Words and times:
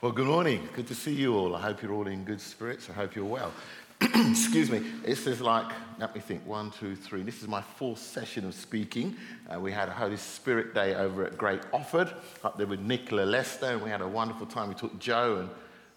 Well, 0.00 0.12
good 0.12 0.26
morning. 0.26 0.68
Good 0.74 0.88
to 0.88 0.94
see 0.94 1.14
you 1.14 1.34
all. 1.34 1.54
I 1.56 1.60
hope 1.62 1.80
you're 1.80 1.92
all 1.92 2.08
in 2.08 2.24
good 2.24 2.40
spirits. 2.40 2.90
I 2.90 2.92
hope 2.92 3.14
you're 3.14 3.24
well. 3.24 3.52
Excuse 4.02 4.70
me. 4.70 4.80
This 5.02 5.26
is 5.26 5.40
like, 5.40 5.72
let 5.98 6.14
me 6.14 6.20
think, 6.20 6.46
one, 6.46 6.72
two, 6.72 6.94
three. 6.94 7.22
This 7.22 7.40
is 7.40 7.48
my 7.48 7.62
fourth 7.62 8.00
session 8.00 8.44
of 8.44 8.54
speaking. 8.54 9.16
Uh, 9.48 9.58
we 9.60 9.72
had 9.72 9.88
a 9.88 9.92
Holy 9.92 10.18
Spirit 10.18 10.74
Day 10.74 10.94
over 10.94 11.24
at 11.24 11.38
Great 11.38 11.62
Offord, 11.72 12.12
up 12.42 12.58
there 12.58 12.66
with 12.66 12.80
Nicola 12.80 13.22
Lester, 13.22 13.66
and 13.66 13.82
we 13.82 13.88
had 13.88 14.02
a 14.02 14.06
wonderful 14.06 14.46
time. 14.46 14.68
We 14.68 14.74
took 14.74 14.98
Joe 14.98 15.38
and 15.38 15.48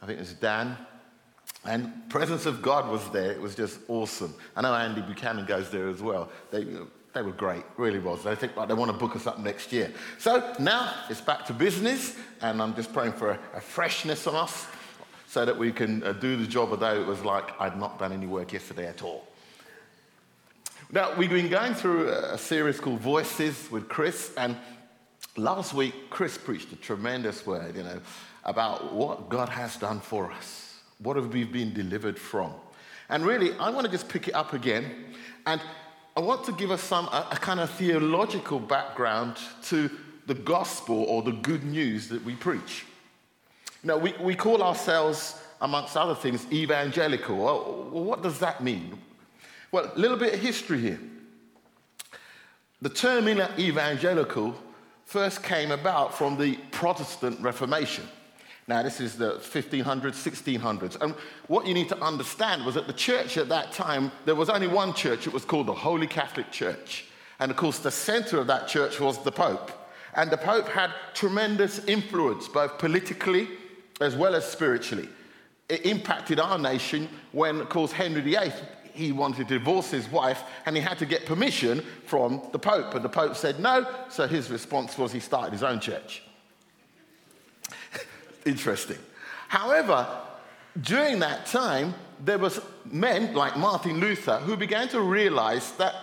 I 0.02 0.05
think 0.05 0.20
it 0.20 0.21
was 0.21 0.34
Dan. 0.34 0.77
And 1.66 2.09
presence 2.09 2.45
of 2.45 2.61
God 2.61 2.89
was 2.89 3.09
there. 3.09 3.32
It 3.32 3.41
was 3.41 3.55
just 3.55 3.79
awesome. 3.89 4.34
I 4.55 4.61
know 4.61 4.73
Andy 4.73 5.02
Buchanan 5.02 5.45
goes 5.45 5.70
there 5.70 5.89
as 5.89 6.02
well. 6.02 6.29
They, 6.52 6.66
they 7.13 7.21
were 7.21 7.31
great, 7.31 7.63
really 7.77 7.99
was. 7.99 8.23
They 8.23 8.35
think 8.35 8.55
like 8.55 8.67
they 8.67 8.73
want 8.73 8.91
to 8.91 8.97
book 8.97 9.15
us 9.15 9.25
up 9.27 9.39
next 9.39 9.71
year. 9.71 9.91
So 10.19 10.53
now 10.59 10.93
it's 11.09 11.21
back 11.21 11.45
to 11.47 11.53
business, 11.53 12.15
and 12.41 12.61
I'm 12.61 12.75
just 12.75 12.93
praying 12.93 13.13
for 13.13 13.31
a, 13.31 13.39
a 13.55 13.61
freshness 13.61 14.27
on 14.27 14.35
us 14.35 14.67
so 15.27 15.45
that 15.45 15.57
we 15.57 15.71
can 15.71 16.03
uh, 16.03 16.13
do 16.13 16.38
the 16.38 16.48
job, 16.48 16.70
although 16.70 17.01
it 17.01 17.05
was 17.05 17.23
like 17.23 17.59
I'd 17.59 17.77
not 17.77 17.99
done 17.99 18.12
any 18.12 18.27
work 18.27 18.53
yesterday 18.53 18.88
at 18.88 19.01
all. 19.03 19.27
Now, 20.91 21.15
we've 21.17 21.29
been 21.29 21.49
going 21.49 21.73
through 21.73 22.09
a 22.09 22.38
series 22.38 22.79
called 22.79 23.01
Voices 23.01 23.70
with 23.70 23.89
Chris, 23.89 24.34
and 24.37 24.55
last 25.35 25.73
week, 25.73 26.09
Chris 26.09 26.37
preached 26.37 26.71
a 26.71 26.77
tremendous 26.77 27.45
word, 27.45 27.76
you 27.76 27.84
know, 27.84 27.99
about 28.45 28.93
what 28.93 29.27
God 29.27 29.49
has 29.49 29.76
done 29.76 29.99
for 29.99 30.31
us. 30.31 30.76
What 30.99 31.17
have 31.17 31.34
we 31.34 31.43
been 31.43 31.73
delivered 31.73 32.17
from? 32.17 32.53
And 33.09 33.26
really, 33.26 33.53
I 33.59 33.70
want 33.70 33.85
to 33.85 33.91
just 33.91 34.07
pick 34.07 34.27
it 34.27 34.34
up 34.34 34.53
again 34.53 35.13
and 35.45 35.62
I 36.17 36.20
want 36.20 36.44
to 36.45 36.52
give 36.52 36.71
us 36.71 36.81
some 36.81 37.05
a, 37.09 37.27
a 37.34 37.35
kind 37.35 37.59
of 37.59 37.70
theological 37.70 38.59
background 38.59 39.38
to 39.66 39.88
the 40.26 40.34
gospel 40.34 41.03
or 41.03 41.21
the 41.21 41.31
good 41.31 41.63
news 41.63 42.07
that 42.07 42.26
we 42.26 42.34
preach. 42.34 42.85
Now, 43.84 43.98
we, 43.98 44.13
we 44.20 44.34
call 44.34 44.63
ourselves, 44.63 45.40
amongst 45.62 45.95
other 45.95 46.16
things, 46.16 46.48
evangelical. 46.52 47.38
Well, 47.38 47.90
what 47.91 48.23
does 48.23 48.40
that 48.40 48.63
mean? 48.63 48.98
Well, 49.71 49.91
a 49.95 49.99
little 49.99 50.18
bit 50.18 50.34
of 50.34 50.40
history 50.40 50.79
here. 50.79 50.99
The 52.82 52.90
term 52.90 53.27
evangelical 53.27 54.55
first 55.05 55.43
came 55.43 55.70
about 55.70 56.18
from 56.18 56.35
the 56.35 56.55
Protestant 56.71 57.40
Reformation. 57.41 58.05
Now, 58.68 58.84
this 58.84 58.99
is 58.99 59.15
the 59.15 59.35
1500s, 59.35 60.12
1600s. 60.12 61.01
And 61.01 61.15
what 61.48 61.65
you 61.65 61.73
need 61.73 61.87
to 61.87 62.04
understand 62.04 62.65
was 62.65 62.76
that 62.76 62.85
the 62.85 62.93
church 62.93 63.37
at 63.37 63.48
that 63.48 63.71
time, 63.71 64.12
there 64.25 64.35
was 64.35 64.50
only 64.50 64.68
one 64.68 64.94
church. 64.94 65.25
It 65.25 65.31
was 65.31 65.46
called 65.46 65.68
the 65.68 65.73
Holy 65.73 66.07
Catholic 66.07 66.51
Church. 66.51 67.06
And 67.40 67.50
of 67.50 67.56
course, 67.56 67.79
the 67.79 67.91
center 67.91 68.40
of 68.40 68.47
that 68.47 68.68
church 68.68 69.00
was 69.00 69.23
the 69.23 69.31
Pope. 69.31 69.72
And 70.16 70.29
the 70.29 70.38
Pope 70.38 70.68
had 70.68 70.91
tremendous 71.13 71.79
influence, 71.85 72.50
both 72.50 72.78
politically 72.78 73.47
as 74.01 74.18
well 74.18 74.35
as 74.35 74.45
spiritually. 74.45 75.07
It 75.69 75.85
impacted 75.85 76.40
our 76.40 76.59
nation 76.59 77.07
when, 77.31 77.62
of 77.62 77.69
course, 77.69 77.94
Henry 77.94 78.22
VIII, 78.22 78.51
he 78.94 79.13
wanted 79.13 79.47
to 79.47 79.59
divorce 79.59 79.91
his 79.91 80.09
wife 80.09 80.44
and 80.66 80.75
he 80.75 80.81
had 80.81 80.97
to 80.97 81.06
get 81.06 81.25
permission 81.25 81.85
from 82.06 82.41
the 82.51 82.59
Pope. 82.59 82.95
And 82.95 83.06
the 83.06 83.09
Pope 83.09 83.35
said 83.38 83.62
no, 83.62 83.85
so 84.09 84.28
his 84.28 84.50
response 84.50 84.97
was 84.97 85.13
he 85.13 85.19
started 85.22 85.53
his 85.53 85.63
own 85.63 85.79
church 85.79 86.23
interesting. 88.47 88.97
However, 89.47 90.07
during 90.81 91.19
that 91.19 91.45
time, 91.45 91.94
there 92.23 92.38
was 92.38 92.59
men 92.85 93.34
like 93.34 93.57
Martin 93.57 94.00
Luther 94.00 94.38
who 94.38 94.57
began 94.57 94.88
to 94.89 95.01
realize 95.01 95.72
that 95.73 95.95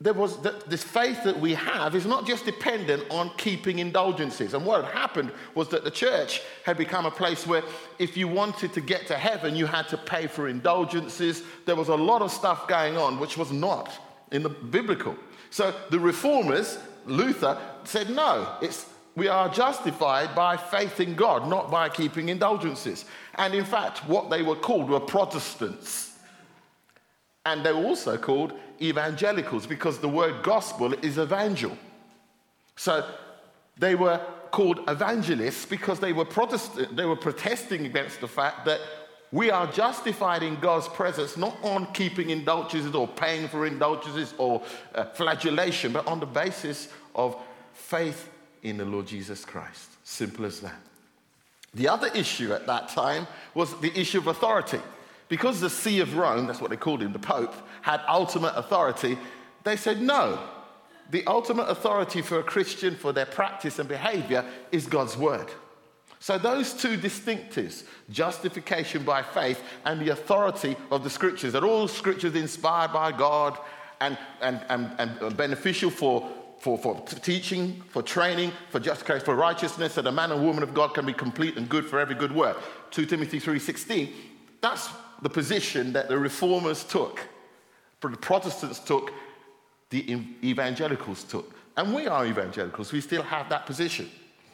there 0.00 0.12
was 0.12 0.42
that 0.42 0.68
this 0.68 0.82
faith 0.82 1.22
that 1.22 1.38
we 1.38 1.54
have 1.54 1.94
is 1.94 2.06
not 2.06 2.26
just 2.26 2.44
dependent 2.44 3.04
on 3.08 3.30
keeping 3.36 3.78
indulgences. 3.78 4.52
And 4.52 4.66
what 4.66 4.84
had 4.84 4.92
happened 4.92 5.30
was 5.54 5.68
that 5.68 5.84
the 5.84 5.92
church 5.92 6.42
had 6.64 6.76
become 6.76 7.06
a 7.06 7.10
place 7.10 7.46
where 7.46 7.62
if 8.00 8.16
you 8.16 8.26
wanted 8.26 8.72
to 8.72 8.80
get 8.80 9.06
to 9.06 9.14
heaven, 9.14 9.54
you 9.54 9.66
had 9.66 9.88
to 9.88 9.96
pay 9.96 10.26
for 10.26 10.48
indulgences. 10.48 11.44
There 11.66 11.76
was 11.76 11.88
a 11.88 11.94
lot 11.94 12.20
of 12.20 12.32
stuff 12.32 12.66
going 12.66 12.96
on 12.96 13.20
which 13.20 13.38
was 13.38 13.52
not 13.52 13.92
in 14.32 14.42
the 14.42 14.48
biblical. 14.48 15.16
So 15.50 15.72
the 15.90 16.00
reformers, 16.00 16.78
Luther, 17.06 17.56
said, 17.84 18.10
no, 18.10 18.56
it's 18.60 18.86
we 19.14 19.28
are 19.28 19.48
justified 19.48 20.34
by 20.34 20.56
faith 20.56 21.00
in 21.00 21.14
God, 21.14 21.48
not 21.48 21.70
by 21.70 21.88
keeping 21.88 22.30
indulgences. 22.30 23.04
And 23.34 23.54
in 23.54 23.64
fact, 23.64 24.06
what 24.08 24.30
they 24.30 24.42
were 24.42 24.56
called 24.56 24.88
were 24.88 25.00
Protestants. 25.00 26.16
And 27.44 27.64
they 27.64 27.72
were 27.72 27.84
also 27.84 28.16
called 28.16 28.52
evangelicals 28.80 29.66
because 29.66 29.98
the 29.98 30.08
word 30.08 30.42
gospel 30.42 30.94
is 30.94 31.18
evangel. 31.18 31.76
So 32.76 33.06
they 33.76 33.94
were 33.94 34.20
called 34.50 34.80
evangelists 34.88 35.66
because 35.66 35.98
they 36.00 36.12
were 36.12 36.24
Protestant, 36.24 36.96
they 36.96 37.04
were 37.04 37.16
protesting 37.16 37.84
against 37.86 38.20
the 38.20 38.28
fact 38.28 38.64
that 38.66 38.80
we 39.30 39.50
are 39.50 39.66
justified 39.72 40.42
in 40.42 40.60
God's 40.60 40.88
presence 40.88 41.36
not 41.36 41.56
on 41.62 41.90
keeping 41.92 42.30
indulgences 42.30 42.94
or 42.94 43.08
paying 43.08 43.48
for 43.48 43.66
indulgences 43.66 44.34
or 44.36 44.62
uh, 44.94 45.04
flagellation, 45.04 45.92
but 45.92 46.06
on 46.06 46.20
the 46.20 46.26
basis 46.26 46.88
of 47.14 47.36
faith 47.72 48.28
in 48.62 48.76
the 48.76 48.84
Lord 48.84 49.06
Jesus 49.06 49.44
Christ. 49.44 49.90
Simple 50.04 50.44
as 50.44 50.60
that. 50.60 50.80
The 51.74 51.88
other 51.88 52.08
issue 52.08 52.52
at 52.52 52.66
that 52.66 52.88
time 52.88 53.26
was 53.54 53.74
the 53.80 53.98
issue 53.98 54.18
of 54.18 54.26
authority. 54.26 54.80
Because 55.28 55.60
the 55.60 55.70
See 55.70 56.00
of 56.00 56.16
Rome, 56.16 56.46
that's 56.46 56.60
what 56.60 56.70
they 56.70 56.76
called 56.76 57.02
him, 57.02 57.12
the 57.12 57.18
Pope, 57.18 57.54
had 57.80 58.02
ultimate 58.06 58.52
authority, 58.54 59.16
they 59.64 59.76
said 59.76 60.02
no. 60.02 60.38
The 61.10 61.26
ultimate 61.26 61.64
authority 61.64 62.22
for 62.22 62.38
a 62.38 62.42
Christian 62.42 62.96
for 62.96 63.12
their 63.12 63.26
practice 63.26 63.78
and 63.78 63.88
behavior 63.88 64.44
is 64.70 64.86
God's 64.86 65.16
word. 65.16 65.46
So, 66.20 66.38
those 66.38 66.72
two 66.72 66.96
distinctives, 66.96 67.82
justification 68.10 69.02
by 69.02 69.22
faith 69.22 69.60
and 69.84 70.00
the 70.00 70.10
authority 70.10 70.76
of 70.90 71.02
the 71.02 71.10
scriptures, 71.10 71.54
that 71.54 71.64
all 71.64 71.88
scriptures 71.88 72.36
inspired 72.36 72.92
by 72.92 73.10
God 73.10 73.58
and, 74.00 74.16
and, 74.40 74.60
and, 74.68 74.92
and 74.98 75.36
beneficial 75.36 75.90
for 75.90 76.30
for, 76.62 76.78
for 76.78 76.94
teaching, 77.22 77.82
for 77.88 78.02
training, 78.04 78.52
for 78.70 78.78
justification, 78.78 79.24
for 79.24 79.34
righteousness, 79.34 79.96
that 79.96 80.06
a 80.06 80.12
man 80.12 80.30
and 80.30 80.44
woman 80.44 80.62
of 80.62 80.72
God 80.72 80.94
can 80.94 81.04
be 81.04 81.12
complete 81.12 81.56
and 81.56 81.68
good 81.68 81.84
for 81.84 81.98
every 81.98 82.14
good 82.14 82.30
work. 82.30 82.56
2 82.92 83.04
Timothy 83.04 83.40
3.16. 83.40 84.12
That's 84.60 84.88
the 85.22 85.28
position 85.28 85.92
that 85.92 86.08
the 86.08 86.16
reformers 86.16 86.84
took, 86.84 87.20
for 87.98 88.12
the 88.12 88.16
Protestants 88.16 88.78
took, 88.78 89.12
the 89.90 90.24
evangelicals 90.44 91.24
took. 91.24 91.52
And 91.76 91.92
we 91.92 92.06
are 92.06 92.24
evangelicals. 92.24 92.92
We 92.92 93.00
still 93.00 93.24
have 93.24 93.48
that 93.48 93.66
position. 93.66 94.08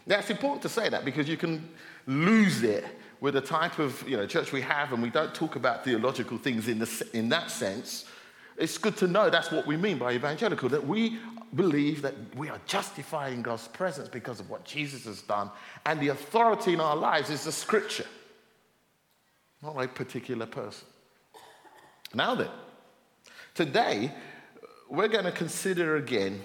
Now, 0.07 0.19
it's 0.19 0.31
important 0.31 0.63
to 0.63 0.71
say 0.71 0.89
that 0.89 1.05
because 1.05 1.29
you 1.29 1.37
can 1.37 1.69
lose 2.07 2.63
it 2.63 2.87
with 3.21 3.35
the 3.35 3.43
type 3.43 3.79
of 3.79 4.03
you 4.09 4.17
know, 4.17 4.27
church 4.27 4.51
we 4.51 4.63
have, 4.63 4.95
and 4.95 5.03
we 5.03 5.11
don't 5.11 5.35
talk 5.35 5.57
about 5.57 5.85
theological 5.85 6.39
things 6.39 6.69
in, 6.69 6.79
the, 6.79 7.09
in 7.13 7.29
that 7.29 7.51
sense. 7.51 8.07
It's 8.59 8.77
good 8.77 8.97
to 8.99 9.07
know 9.07 9.31
that's 9.31 9.53
what 9.53 9.67
we 9.67 9.77
mean 9.77 9.99
by 9.99 10.13
evangelical, 10.13 10.69
that 10.71 10.87
we 10.87 11.19
believe 11.55 12.03
that 12.03 12.15
we 12.37 12.51
are 12.51 12.61
justified 12.67 13.33
in 13.33 13.41
God's 13.41 13.69
presence 13.69 14.09
because 14.09 14.41
of 14.41 14.51
what 14.51 14.65
Jesus 14.65 15.05
has 15.05 15.23
done, 15.23 15.51
and 15.87 16.01
the 16.01 16.09
authority 16.09 16.75
in 16.75 16.81
our 16.81 16.97
lives 16.97 17.31
is 17.31 17.45
the 17.45 17.53
scripture, 17.53 18.07
not 19.63 19.83
a 19.83 19.89
particular 19.89 20.47
person. 20.47 20.87
Now 22.13 22.35
then, 22.35 22.51
today 23.55 24.13
we're 24.91 25.09
going 25.09 25.25
to 25.25 25.33
consider 25.33 25.97
again 25.97 26.43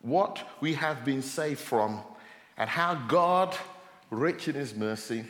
what 0.00 0.46
we 0.60 0.74
have 0.74 1.04
been 1.04 1.22
saved 1.22 1.60
from 1.60 2.00
and 2.56 2.70
how 2.70 2.94
God, 2.94 3.56
rich 4.10 4.48
in 4.48 4.54
his 4.54 4.74
mercy, 4.74 5.24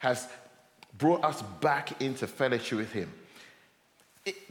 has 0.00 0.28
brought 0.98 1.24
us 1.24 1.42
back 1.60 2.02
into 2.02 2.26
fellowship 2.26 2.78
with 2.78 2.92
him. 2.92 3.10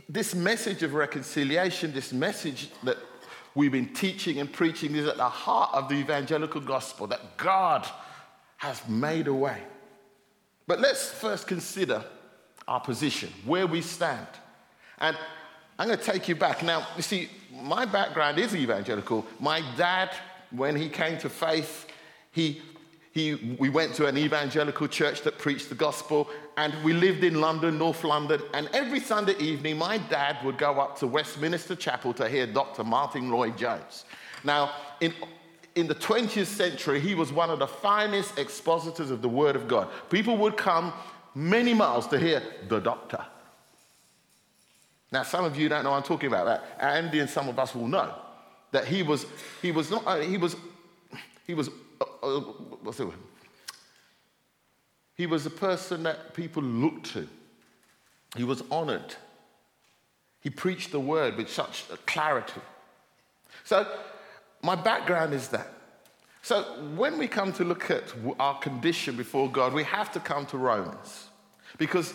This 0.10 0.36
message 0.36 0.84
of 0.84 0.94
reconciliation, 0.94 1.94
this 1.94 2.12
message 2.12 2.70
that 2.84 2.98
we've 3.56 3.72
been 3.72 3.94
teaching 3.94 4.40
and 4.40 4.52
preaching 4.52 4.96
is 4.96 5.08
at 5.08 5.18
the 5.18 5.30
heart 5.30 5.70
of 5.74 5.88
the 5.88 5.96
evangelical 5.96 6.60
gospel 6.60 7.08
that 7.08 7.38
God 7.38 7.88
has 8.58 8.86
made 8.88 9.28
a 9.28 9.34
way. 9.34 9.58
But 10.68 10.80
let's 10.80 11.10
first 11.10 11.48
consider 11.48 12.04
our 12.68 12.80
position, 12.80 13.30
where 13.46 13.68
we 13.68 13.82
stand. 13.82 14.28
And 15.00 15.18
I'm 15.80 15.88
going 15.88 16.00
to 16.00 16.06
take 16.06 16.28
you 16.28 16.36
back. 16.36 16.64
Now, 16.64 16.88
you 16.96 17.02
see, 17.02 17.30
my 17.52 17.86
background 17.86 18.38
is 18.38 18.56
evangelical. 18.56 19.26
My 19.40 19.62
dad, 19.78 20.12
when 20.52 20.76
he 20.76 20.90
came 20.90 21.18
to 21.20 21.30
faith, 21.30 21.88
he 22.32 22.62
he, 23.14 23.58
we 23.60 23.70
went 23.70 23.94
to 23.96 24.06
an 24.06 24.18
evangelical 24.18 24.88
church 24.88 25.22
that 25.24 25.38
preached 25.38 25.68
the 25.68 25.76
gospel, 25.76 26.30
and 26.56 26.74
we 26.82 26.94
lived 26.94 27.26
in 27.26 27.42
London, 27.42 27.78
North 27.78 28.06
London. 28.06 28.42
And 28.54 28.70
every 28.74 29.02
Sunday 29.02 29.38
evening, 29.38 29.78
my 29.78 29.98
dad 29.98 30.38
would 30.46 30.58
go 30.58 30.80
up 30.80 30.98
to 31.00 31.08
Westminster 31.08 31.76
Chapel 31.76 32.14
to 32.14 32.30
hear 32.30 32.48
Dr. 32.48 32.86
Martyn 32.86 33.30
Lloyd-Jones. 33.30 34.06
Now, 34.46 34.72
in, 35.02 35.14
in 35.76 35.88
the 35.88 35.96
20th 35.96 36.46
century, 36.46 37.02
he 37.02 37.14
was 37.14 37.34
one 37.34 37.50
of 37.50 37.60
the 37.60 37.68
finest 37.68 38.40
expositors 38.40 39.12
of 39.12 39.22
the 39.22 39.30
Word 39.30 39.58
of 39.58 39.68
God. 39.68 39.90
People 40.10 40.38
would 40.38 40.56
come 40.56 40.94
many 41.36 41.74
miles 41.74 42.08
to 42.08 42.20
hear 42.20 42.42
the 42.70 42.80
doctor. 42.80 43.26
Now, 45.12 45.24
some 45.24 45.44
of 45.44 45.60
you 45.60 45.68
don't 45.68 45.84
know 45.84 45.92
I'm 45.92 46.04
talking 46.04 46.28
about 46.28 46.46
that. 46.46 46.78
Andy 46.80 47.20
and 47.20 47.30
some 47.30 47.50
of 47.50 47.60
us 47.60 47.76
will 47.76 47.90
know 47.90 48.16
that 48.72 48.86
he 48.86 49.04
was, 49.04 49.26
he 49.62 49.74
was 49.74 49.92
not, 49.92 50.24
he 50.24 50.38
was, 50.38 50.56
he 51.46 51.54
was 51.54 51.70
uh, 52.02 52.38
uh, 52.38 52.40
what's 52.84 53.02
he 55.16 55.28
was 55.28 55.46
a 55.46 55.52
person 55.52 56.04
that 56.04 56.34
people 56.34 56.64
looked 56.64 57.14
to. 57.14 57.28
He 58.36 58.44
was 58.44 58.64
honored. 58.72 59.16
He 60.40 60.50
preached 60.50 60.92
the 60.92 61.00
word 61.00 61.38
with 61.38 61.50
such 61.50 61.86
clarity. 62.08 62.62
So, 63.64 63.88
my 64.64 64.76
background 64.76 65.34
is 65.34 65.50
that. 65.50 65.68
So, 66.42 66.64
when 66.96 67.20
we 67.20 67.28
come 67.28 67.54
to 67.54 67.64
look 67.64 67.92
at 67.92 68.04
our 68.40 68.58
condition 68.60 69.16
before 69.16 69.52
God, 69.52 69.74
we 69.74 69.84
have 69.84 70.12
to 70.14 70.20
come 70.20 70.48
to 70.48 70.58
Romans. 70.58 71.28
Because 71.78 72.14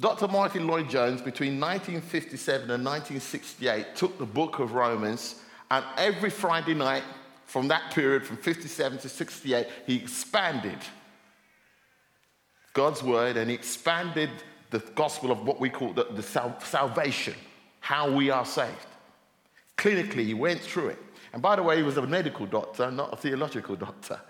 Dr. 0.00 0.28
Martyn 0.28 0.66
Lloyd 0.66 0.88
Jones, 0.88 1.20
between 1.20 1.60
1957 1.60 2.70
and 2.70 2.84
1968, 2.84 3.96
took 3.96 4.18
the 4.18 4.24
book 4.24 4.60
of 4.60 4.72
Romans, 4.72 5.42
and 5.70 5.84
every 5.98 6.30
Friday 6.30 6.74
night 6.74 7.02
from 7.46 7.68
that 7.68 7.92
period, 7.92 8.26
from 8.26 8.36
57 8.36 8.98
to 8.98 9.08
68, 9.08 9.66
he 9.86 9.96
expanded 9.96 10.78
God's 12.72 13.02
word 13.02 13.36
and 13.36 13.48
he 13.48 13.54
expanded 13.54 14.30
the 14.70 14.80
gospel 14.94 15.30
of 15.30 15.46
what 15.46 15.60
we 15.60 15.70
call 15.70 15.92
the, 15.92 16.04
the 16.10 16.22
sal- 16.22 16.58
salvation, 16.60 17.34
how 17.80 18.10
we 18.10 18.30
are 18.30 18.44
saved. 18.44 18.74
Clinically, 19.78 20.24
he 20.24 20.34
went 20.34 20.60
through 20.60 20.88
it. 20.88 20.98
And 21.32 21.40
by 21.40 21.56
the 21.56 21.62
way, 21.62 21.76
he 21.76 21.82
was 21.82 21.96
a 21.96 22.06
medical 22.06 22.46
doctor, 22.46 22.90
not 22.90 23.12
a 23.12 23.16
theological 23.16 23.76
doctor. 23.76 24.20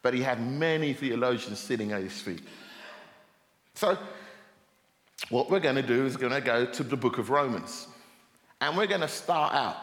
But 0.00 0.14
he 0.14 0.22
had 0.22 0.40
many 0.40 0.94
theologians 0.94 1.58
sitting 1.58 1.92
at 1.92 2.02
his 2.02 2.20
feet. 2.20 2.42
So, 3.74 3.98
what 5.28 5.50
we're 5.50 5.60
going 5.60 5.76
to 5.76 5.82
do 5.82 6.06
is 6.06 6.16
going 6.16 6.32
to 6.32 6.40
go 6.40 6.64
to 6.64 6.82
the 6.82 6.96
book 6.96 7.18
of 7.18 7.30
Romans. 7.30 7.88
And 8.60 8.76
we're 8.76 8.86
going 8.86 9.00
to 9.00 9.08
start 9.08 9.54
out 9.54 9.76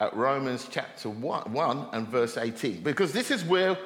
at 0.00 0.14
Romans 0.14 0.66
chapter 0.70 1.08
1, 1.08 1.52
1 1.52 1.88
and 1.92 2.08
verse 2.08 2.36
18. 2.36 2.82
Because 2.82 3.12
this 3.12 3.30
is 3.30 3.44
where, 3.44 3.78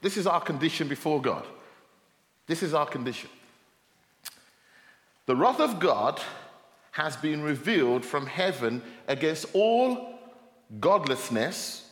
this 0.00 0.16
is 0.16 0.26
our 0.26 0.40
condition 0.40 0.88
before 0.88 1.20
God. 1.20 1.46
This 2.46 2.62
is 2.62 2.74
our 2.74 2.86
condition. 2.86 3.30
The 5.26 5.36
wrath 5.36 5.60
of 5.60 5.78
God 5.78 6.20
has 6.92 7.16
been 7.16 7.42
revealed 7.42 8.04
from 8.04 8.26
heaven 8.26 8.82
against 9.08 9.46
all 9.54 10.18
godlessness 10.80 11.88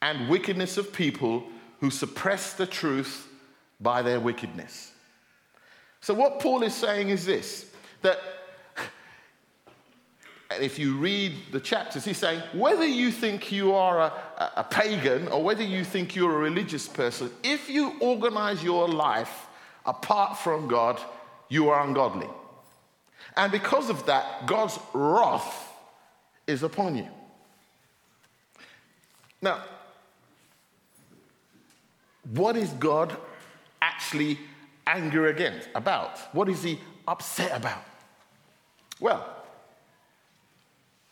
and 0.00 0.28
wickedness 0.28 0.76
of 0.76 0.92
people 0.92 1.44
who 1.80 1.90
suppress 1.90 2.52
the 2.54 2.66
truth 2.66 3.28
by 3.80 4.02
their 4.02 4.20
wickedness. 4.20 4.92
So, 6.00 6.12
what 6.14 6.40
Paul 6.40 6.62
is 6.62 6.74
saying 6.74 7.08
is 7.08 7.24
this 7.24 7.70
that 8.02 8.18
if 10.60 10.78
you 10.78 10.96
read 10.96 11.34
the 11.52 11.60
chapters, 11.60 12.04
he's 12.04 12.18
saying 12.18 12.42
whether 12.52 12.86
you 12.86 13.10
think 13.10 13.52
you 13.52 13.74
are 13.74 14.00
a, 14.00 14.12
a 14.56 14.64
pagan 14.64 15.28
or 15.28 15.42
whether 15.42 15.62
you 15.62 15.84
think 15.84 16.16
you're 16.16 16.34
a 16.34 16.38
religious 16.38 16.88
person, 16.88 17.30
if 17.42 17.70
you 17.70 17.94
organize 18.00 18.62
your 18.62 18.88
life 18.88 19.46
apart 19.86 20.38
from 20.38 20.68
God, 20.68 21.00
you 21.48 21.68
are 21.68 21.86
ungodly. 21.86 22.28
And 23.36 23.50
because 23.50 23.90
of 23.90 24.06
that, 24.06 24.46
God's 24.46 24.78
wrath 24.92 25.72
is 26.46 26.62
upon 26.62 26.96
you. 26.96 27.08
Now, 29.40 29.62
what 32.34 32.56
is 32.56 32.70
God 32.70 33.16
actually 33.80 34.38
angry 34.86 35.30
against 35.30 35.68
about? 35.74 36.18
What 36.34 36.48
is 36.48 36.62
he 36.62 36.78
upset 37.06 37.56
about? 37.56 37.84
Well, 39.00 39.41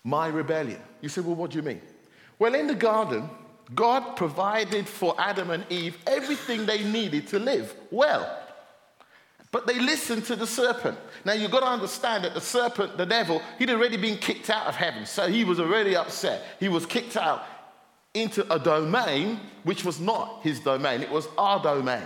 my 0.05 0.29
rebellion. 0.29 0.81
You 1.01 1.09
say, 1.09 1.21
well, 1.21 1.35
what 1.35 1.51
do 1.51 1.57
you 1.59 1.63
mean? 1.63 1.81
Well, 2.39 2.55
in 2.55 2.67
the 2.67 2.75
garden, 2.75 3.29
God 3.75 4.17
provided 4.17 4.89
for 4.89 5.15
Adam 5.19 5.51
and 5.51 5.65
Eve 5.71 5.97
everything 6.07 6.67
they 6.67 6.85
needed 6.85 7.29
to 7.29 7.39
live 7.39 7.75
well. 7.91 8.39
But 9.53 9.67
they 9.67 9.79
listened 9.79 10.25
to 10.27 10.37
the 10.37 10.47
serpent. 10.47 10.97
Now 11.25 11.33
you've 11.33 11.51
got 11.51 11.61
to 11.61 11.67
understand 11.67 12.25
that 12.25 12.35
the 12.35 12.41
serpent, 12.41 12.97
the 12.97 13.07
devil, 13.07 13.43
he'd 13.59 13.71
already 13.71 13.97
been 13.97 14.17
kicked 14.17 14.49
out 14.49 14.67
of 14.67 14.77
heaven. 14.77 15.07
So 15.07 15.29
he 15.29 15.45
was 15.45 15.59
already 15.59 15.97
upset. 15.97 16.45
He 16.61 16.69
was 16.69 16.87
kicked 16.87 17.17
out 17.17 17.45
into 18.15 18.51
a 18.53 18.59
domain 18.59 19.41
which 19.65 19.85
was 19.85 20.01
not 20.01 20.41
his 20.43 20.61
domain, 20.61 21.01
it 21.03 21.11
was 21.11 21.29
our 21.39 21.63
domain. 21.63 22.03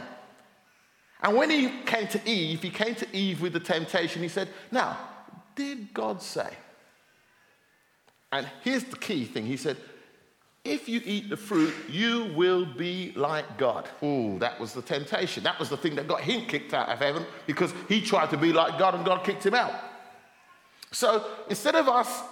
And 1.23 1.37
when 1.37 1.49
he 1.49 1.71
came 1.87 2.07
to 2.09 2.29
Eve, 2.29 2.61
he 2.63 2.69
came 2.69 2.95
to 2.97 3.17
Eve 3.17 3.41
with 3.41 3.55
the 3.55 3.61
temptation. 3.61 4.21
He 4.21 4.29
said, 4.29 4.49
Now, 4.71 4.99
did 5.55 5.95
God 5.95 6.21
say? 6.21 6.51
And 8.35 8.49
here's 8.65 8.83
the 8.83 8.97
key 8.97 9.25
thing 9.25 9.47
He 9.47 9.57
said, 9.57 9.77
if 10.65 10.89
you 10.89 11.01
eat 11.05 11.29
the 11.29 11.37
fruit, 11.37 11.73
you 11.89 12.33
will 12.35 12.65
be 12.65 13.13
like 13.15 13.59
God. 13.59 13.89
Oh, 14.03 14.39
that 14.39 14.59
was 14.59 14.73
the 14.73 14.83
temptation. 14.83 15.45
That 15.45 15.59
was 15.61 15.69
the 15.69 15.77
thing 15.77 15.95
that 15.97 16.09
got 16.09 16.23
him 16.23 16.47
kicked 16.47 16.73
out 16.73 16.89
of 16.89 16.99
heaven 16.99 17.27
because 17.47 17.73
he 17.87 18.01
tried 18.01 18.31
to 18.31 18.39
be 18.39 18.51
like 18.51 18.79
God 18.79 18.95
and 18.95 19.05
God 19.05 19.25
kicked 19.25 19.45
him 19.45 19.55
out. 19.55 19.73
So 20.91 21.27
instead 21.51 21.75
of 21.75 21.87
us 21.87 22.23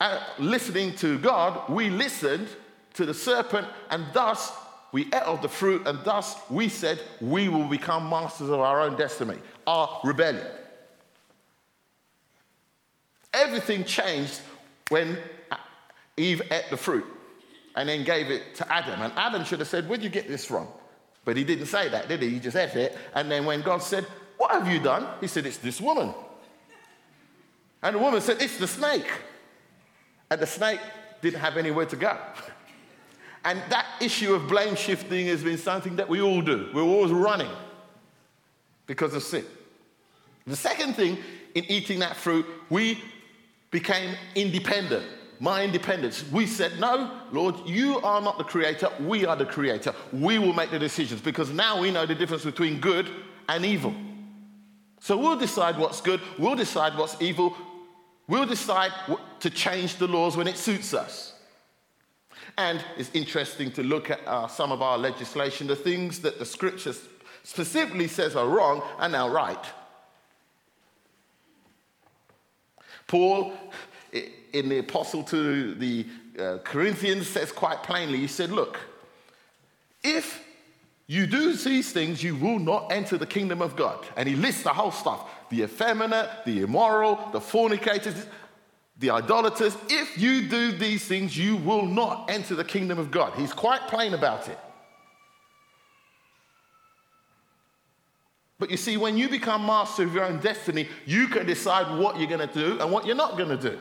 uh, 0.00 0.20
listening 0.38 0.94
to 0.96 1.18
God, 1.18 1.68
we 1.68 1.90
listened 1.90 2.46
to 2.94 3.04
the 3.04 3.14
serpent 3.14 3.66
and 3.90 4.06
thus 4.12 4.52
we 4.92 5.06
ate 5.06 5.14
of 5.24 5.42
the 5.42 5.48
fruit 5.48 5.84
and 5.86 5.98
thus 6.04 6.36
we 6.48 6.68
said 6.68 7.00
we 7.20 7.48
will 7.48 7.66
become 7.66 8.08
masters 8.08 8.50
of 8.50 8.60
our 8.60 8.82
own 8.82 8.96
destiny, 8.96 9.38
our 9.66 10.00
rebellion. 10.04 10.46
Everything 13.32 13.82
changed 13.82 14.40
when 14.88 15.18
Eve 16.16 16.42
ate 16.50 16.70
the 16.70 16.76
fruit 16.76 17.04
and 17.76 17.88
then 17.88 18.04
gave 18.04 18.30
it 18.30 18.54
to 18.56 18.72
Adam. 18.72 19.00
And 19.02 19.12
Adam 19.16 19.44
should 19.44 19.58
have 19.60 19.68
said, 19.68 19.88
Where'd 19.88 20.02
you 20.02 20.10
get 20.10 20.28
this 20.28 20.44
from? 20.44 20.68
But 21.24 21.36
he 21.36 21.44
didn't 21.44 21.66
say 21.66 21.88
that, 21.88 22.08
did 22.08 22.22
he? 22.22 22.30
He 22.30 22.40
just 22.40 22.56
ate 22.56 22.74
it. 22.76 22.96
And 23.14 23.30
then 23.30 23.44
when 23.44 23.62
God 23.62 23.82
said, 23.82 24.04
What 24.36 24.52
have 24.52 24.68
you 24.68 24.78
done? 24.78 25.06
He 25.20 25.26
said, 25.26 25.46
It's 25.46 25.58
this 25.58 25.80
woman. 25.80 26.14
And 27.82 27.96
the 27.96 27.98
woman 27.98 28.20
said, 28.20 28.40
It's 28.40 28.58
the 28.58 28.68
snake. 28.68 29.10
And 30.30 30.40
the 30.40 30.46
snake 30.46 30.80
didn't 31.20 31.40
have 31.40 31.56
anywhere 31.56 31.86
to 31.86 31.96
go. 31.96 32.16
And 33.46 33.60
that 33.68 33.84
issue 34.00 34.32
of 34.32 34.48
blame 34.48 34.74
shifting 34.74 35.26
has 35.26 35.44
been 35.44 35.58
something 35.58 35.96
that 35.96 36.08
we 36.08 36.22
all 36.22 36.40
do. 36.40 36.70
We're 36.72 36.80
always 36.80 37.12
running 37.12 37.50
because 38.86 39.12
of 39.12 39.22
sin. 39.22 39.44
The 40.46 40.56
second 40.56 40.94
thing 40.94 41.18
in 41.54 41.64
eating 41.64 41.98
that 41.98 42.16
fruit, 42.16 42.46
we 42.70 42.98
became 43.74 44.14
independent 44.36 45.04
my 45.40 45.64
independence. 45.64 46.24
We 46.30 46.46
said, 46.46 46.78
No, 46.78 47.10
Lord, 47.32 47.56
you 47.66 47.98
are 48.00 48.20
not 48.20 48.38
the 48.38 48.44
creator. 48.44 48.88
We 49.00 49.26
are 49.26 49.34
the 49.36 49.44
creator. 49.44 49.92
We 50.12 50.38
will 50.38 50.52
make 50.52 50.70
the 50.70 50.78
decisions 50.78 51.20
because 51.20 51.50
now 51.50 51.80
we 51.80 51.90
know 51.90 52.06
the 52.06 52.14
difference 52.14 52.44
between 52.44 52.80
good 52.80 53.10
and 53.48 53.64
evil. 53.64 53.92
So 55.00 55.16
we'll 55.18 55.36
decide 55.36 55.76
what's 55.76 56.00
good, 56.00 56.20
we'll 56.38 56.54
decide 56.54 56.96
what's 56.96 57.20
evil, 57.20 57.54
we'll 58.28 58.46
decide 58.46 58.92
to 59.40 59.50
change 59.50 59.96
the 59.96 60.06
laws 60.06 60.36
when 60.36 60.46
it 60.46 60.56
suits 60.56 60.94
us. 60.94 61.34
And 62.56 62.82
it's 62.96 63.10
interesting 63.12 63.72
to 63.72 63.82
look 63.82 64.10
at 64.10 64.20
uh, 64.26 64.46
some 64.46 64.70
of 64.70 64.80
our 64.82 64.96
legislation. 64.96 65.66
The 65.66 65.76
things 65.76 66.20
that 66.20 66.38
the 66.38 66.46
scripture 66.46 66.94
specifically 67.42 68.06
says 68.06 68.36
are 68.36 68.46
wrong 68.46 68.82
are 68.98 69.08
now 69.08 69.28
right. 69.28 69.64
Paul 73.14 73.52
in 74.52 74.68
the 74.68 74.78
apostle 74.78 75.22
to 75.22 75.74
the 75.76 76.04
uh, 76.36 76.58
Corinthians 76.64 77.28
says 77.28 77.52
quite 77.52 77.84
plainly, 77.84 78.18
he 78.18 78.26
said, 78.26 78.50
Look, 78.50 78.80
if 80.02 80.44
you 81.06 81.28
do 81.28 81.52
these 81.52 81.92
things, 81.92 82.24
you 82.24 82.34
will 82.34 82.58
not 82.58 82.90
enter 82.90 83.16
the 83.16 83.26
kingdom 83.26 83.62
of 83.62 83.76
God. 83.76 84.04
And 84.16 84.28
he 84.28 84.34
lists 84.34 84.64
the 84.64 84.70
whole 84.70 84.90
stuff 84.90 85.30
the 85.48 85.62
effeminate, 85.62 86.28
the 86.44 86.62
immoral, 86.62 87.28
the 87.30 87.40
fornicators, 87.40 88.26
the 88.98 89.10
idolaters. 89.10 89.76
If 89.88 90.18
you 90.18 90.48
do 90.48 90.72
these 90.72 91.04
things, 91.04 91.38
you 91.38 91.54
will 91.54 91.86
not 91.86 92.28
enter 92.28 92.56
the 92.56 92.64
kingdom 92.64 92.98
of 92.98 93.12
God. 93.12 93.34
He's 93.36 93.52
quite 93.52 93.82
plain 93.82 94.14
about 94.14 94.48
it. 94.48 94.58
But 98.64 98.70
you 98.70 98.78
see, 98.78 98.96
when 98.96 99.18
you 99.18 99.28
become 99.28 99.66
master 99.66 100.04
of 100.04 100.14
your 100.14 100.24
own 100.24 100.40
destiny, 100.40 100.88
you 101.04 101.28
can 101.28 101.44
decide 101.44 101.98
what 101.98 102.18
you're 102.18 102.30
going 102.30 102.48
to 102.48 102.54
do 102.54 102.80
and 102.80 102.90
what 102.90 103.04
you're 103.04 103.14
not 103.14 103.36
going 103.36 103.50
to 103.50 103.58
do 103.58 103.78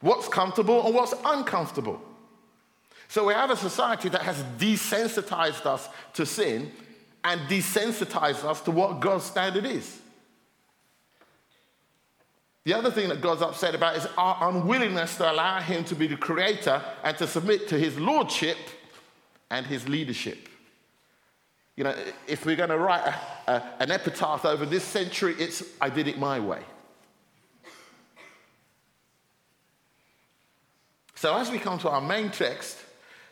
what's 0.00 0.28
comfortable 0.28 0.86
and 0.86 0.94
what's 0.94 1.14
uncomfortable. 1.24 2.00
So 3.08 3.26
we 3.26 3.34
have 3.34 3.50
a 3.50 3.56
society 3.56 4.08
that 4.10 4.22
has 4.22 4.40
desensitized 4.56 5.66
us 5.66 5.88
to 6.12 6.24
sin 6.24 6.70
and 7.24 7.40
desensitized 7.48 8.44
us 8.44 8.60
to 8.60 8.70
what 8.70 9.00
God's 9.00 9.24
standard 9.24 9.66
is. 9.66 10.00
The 12.62 12.74
other 12.74 12.92
thing 12.92 13.08
that 13.08 13.20
God's 13.20 13.42
upset 13.42 13.74
about 13.74 13.96
is 13.96 14.06
our 14.16 14.48
unwillingness 14.48 15.16
to 15.16 15.32
allow 15.32 15.58
Him 15.58 15.82
to 15.86 15.96
be 15.96 16.06
the 16.06 16.16
creator 16.16 16.80
and 17.02 17.18
to 17.18 17.26
submit 17.26 17.66
to 17.66 17.76
His 17.76 17.98
lordship 17.98 18.58
and 19.50 19.66
His 19.66 19.88
leadership. 19.88 20.50
You 21.76 21.84
know, 21.84 21.94
if 22.26 22.46
we're 22.46 22.56
going 22.56 22.70
to 22.70 22.78
write 22.78 23.06
a, 23.06 23.52
a, 23.52 23.62
an 23.80 23.90
epitaph 23.90 24.44
over 24.44 24.64
this 24.64 24.84
century, 24.84 25.34
it's 25.38 25.62
I 25.80 25.90
did 25.90 26.06
it 26.06 26.18
my 26.18 26.38
way. 26.38 26.62
So, 31.16 31.36
as 31.36 31.50
we 31.50 31.58
come 31.58 31.78
to 31.80 31.88
our 31.88 32.00
main 32.00 32.30
text, 32.30 32.78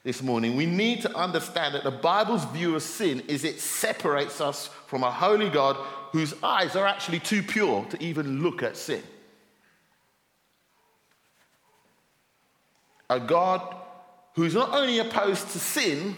this 0.04 0.20
morning, 0.20 0.56
we 0.56 0.66
need 0.66 1.02
to 1.02 1.16
understand 1.16 1.74
that 1.74 1.84
the 1.84 1.90
Bible's 1.90 2.44
view 2.46 2.74
of 2.74 2.82
sin 2.82 3.22
is 3.28 3.44
it 3.44 3.60
separates 3.60 4.40
us 4.40 4.66
from 4.86 5.04
a 5.04 5.10
holy 5.10 5.48
God 5.48 5.76
whose 6.10 6.34
eyes 6.42 6.74
are 6.74 6.86
actually 6.86 7.20
too 7.20 7.42
pure 7.42 7.84
to 7.86 8.02
even 8.02 8.42
look 8.42 8.62
at 8.62 8.76
sin. 8.76 9.02
A 13.08 13.20
God 13.20 13.76
who's 14.34 14.54
not 14.54 14.74
only 14.74 14.98
opposed 14.98 15.50
to 15.50 15.58
sin, 15.58 16.16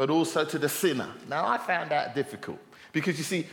but 0.00 0.08
also 0.08 0.46
to 0.46 0.58
the 0.58 0.66
sinner. 0.66 1.10
Now, 1.28 1.46
I 1.46 1.58
found 1.58 1.90
that 1.90 2.14
difficult 2.14 2.58
because 2.90 3.18
you 3.18 3.22
see, 3.22 3.46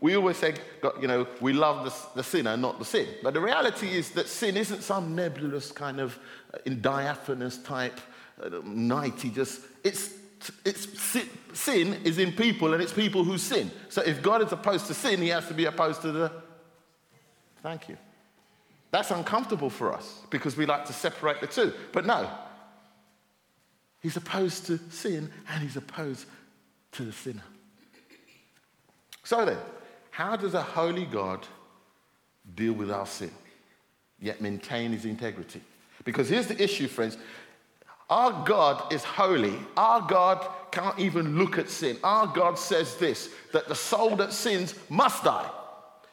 we 0.00 0.16
always 0.16 0.36
say, 0.36 0.54
you 1.00 1.06
know, 1.06 1.28
we 1.40 1.52
love 1.52 1.84
the, 1.84 1.94
the 2.16 2.24
sinner, 2.24 2.56
not 2.56 2.80
the 2.80 2.84
sin. 2.84 3.06
But 3.22 3.34
the 3.34 3.40
reality 3.40 3.88
is 3.88 4.10
that 4.10 4.26
sin 4.26 4.56
isn't 4.56 4.82
some 4.82 5.14
nebulous 5.14 5.70
kind 5.70 6.00
of 6.00 6.18
uh, 6.52 6.58
in 6.66 6.80
diaphanous 6.80 7.58
type, 7.58 8.00
uh, 8.42 8.48
nighty, 8.64 9.30
just, 9.30 9.60
it's, 9.84 10.12
it's 10.64 11.00
sin, 11.00 11.28
sin 11.52 12.00
is 12.02 12.18
in 12.18 12.32
people 12.32 12.74
and 12.74 12.82
it's 12.82 12.92
people 12.92 13.22
who 13.22 13.38
sin. 13.38 13.70
So 13.88 14.02
if 14.02 14.20
God 14.22 14.42
is 14.42 14.50
opposed 14.50 14.88
to 14.88 14.94
sin, 14.94 15.22
he 15.22 15.28
has 15.28 15.46
to 15.46 15.54
be 15.54 15.66
opposed 15.66 16.02
to 16.02 16.10
the, 16.10 16.32
thank 17.62 17.88
you. 17.88 17.96
That's 18.90 19.12
uncomfortable 19.12 19.70
for 19.70 19.92
us 19.94 20.18
because 20.30 20.56
we 20.56 20.66
like 20.66 20.84
to 20.86 20.92
separate 20.92 21.40
the 21.40 21.46
two. 21.46 21.72
But 21.92 22.06
no, 22.06 22.28
he's 24.02 24.16
opposed 24.16 24.66
to 24.66 24.78
sin 24.90 25.30
and 25.48 25.62
he's 25.62 25.76
opposed 25.76 26.26
to 26.92 27.04
the 27.04 27.12
sinner. 27.12 27.42
So 29.24 29.44
then, 29.44 29.58
how 30.10 30.36
does 30.36 30.54
a 30.54 30.62
holy 30.62 31.04
God 31.04 31.46
deal 32.54 32.72
with 32.72 32.90
our 32.90 33.06
sin, 33.06 33.30
yet 34.20 34.40
maintain 34.40 34.92
his 34.92 35.04
integrity? 35.04 35.60
Because 36.04 36.28
here's 36.28 36.48
the 36.48 36.60
issue, 36.62 36.88
friends. 36.88 37.16
Our 38.10 38.44
God 38.44 38.92
is 38.92 39.04
holy. 39.04 39.58
Our 39.76 40.02
God 40.02 40.46
can't 40.70 40.98
even 40.98 41.38
look 41.38 41.58
at 41.58 41.70
sin. 41.70 41.96
Our 42.02 42.26
God 42.26 42.58
says 42.58 42.96
this 42.96 43.30
that 43.52 43.68
the 43.68 43.74
soul 43.74 44.16
that 44.16 44.32
sins 44.32 44.74
must 44.90 45.24
die. 45.24 45.48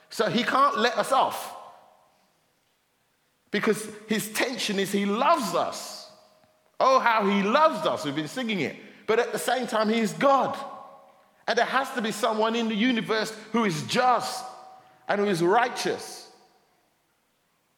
So 0.10 0.30
he 0.30 0.44
can't 0.44 0.78
let 0.78 0.98
us 0.98 1.12
off. 1.12 1.56
Because 3.52 3.90
his 4.08 4.32
tension 4.32 4.80
is 4.80 4.92
he 4.92 5.06
loves 5.06 5.56
us. 5.56 5.99
Oh, 6.80 7.00
how 7.00 7.28
he 7.28 7.44
loves 7.44 7.86
us. 7.86 8.06
We've 8.06 8.16
been 8.16 8.28
singing 8.28 8.62
it. 8.62 8.76
But 9.06 9.20
at 9.20 9.32
the 9.32 9.40
same 9.40 9.68
time, 9.68 9.90
he 9.90 10.00
is 10.00 10.14
God. 10.14 10.58
And 11.48 11.58
there 11.58 11.66
has 11.66 11.90
to 11.92 12.02
be 12.02 12.12
someone 12.12 12.56
in 12.56 12.70
the 12.70 12.76
universe 12.76 13.34
who 13.52 13.66
is 13.66 13.84
just 13.84 14.46
and 15.08 15.20
who 15.20 15.28
is 15.28 15.42
righteous, 15.42 16.30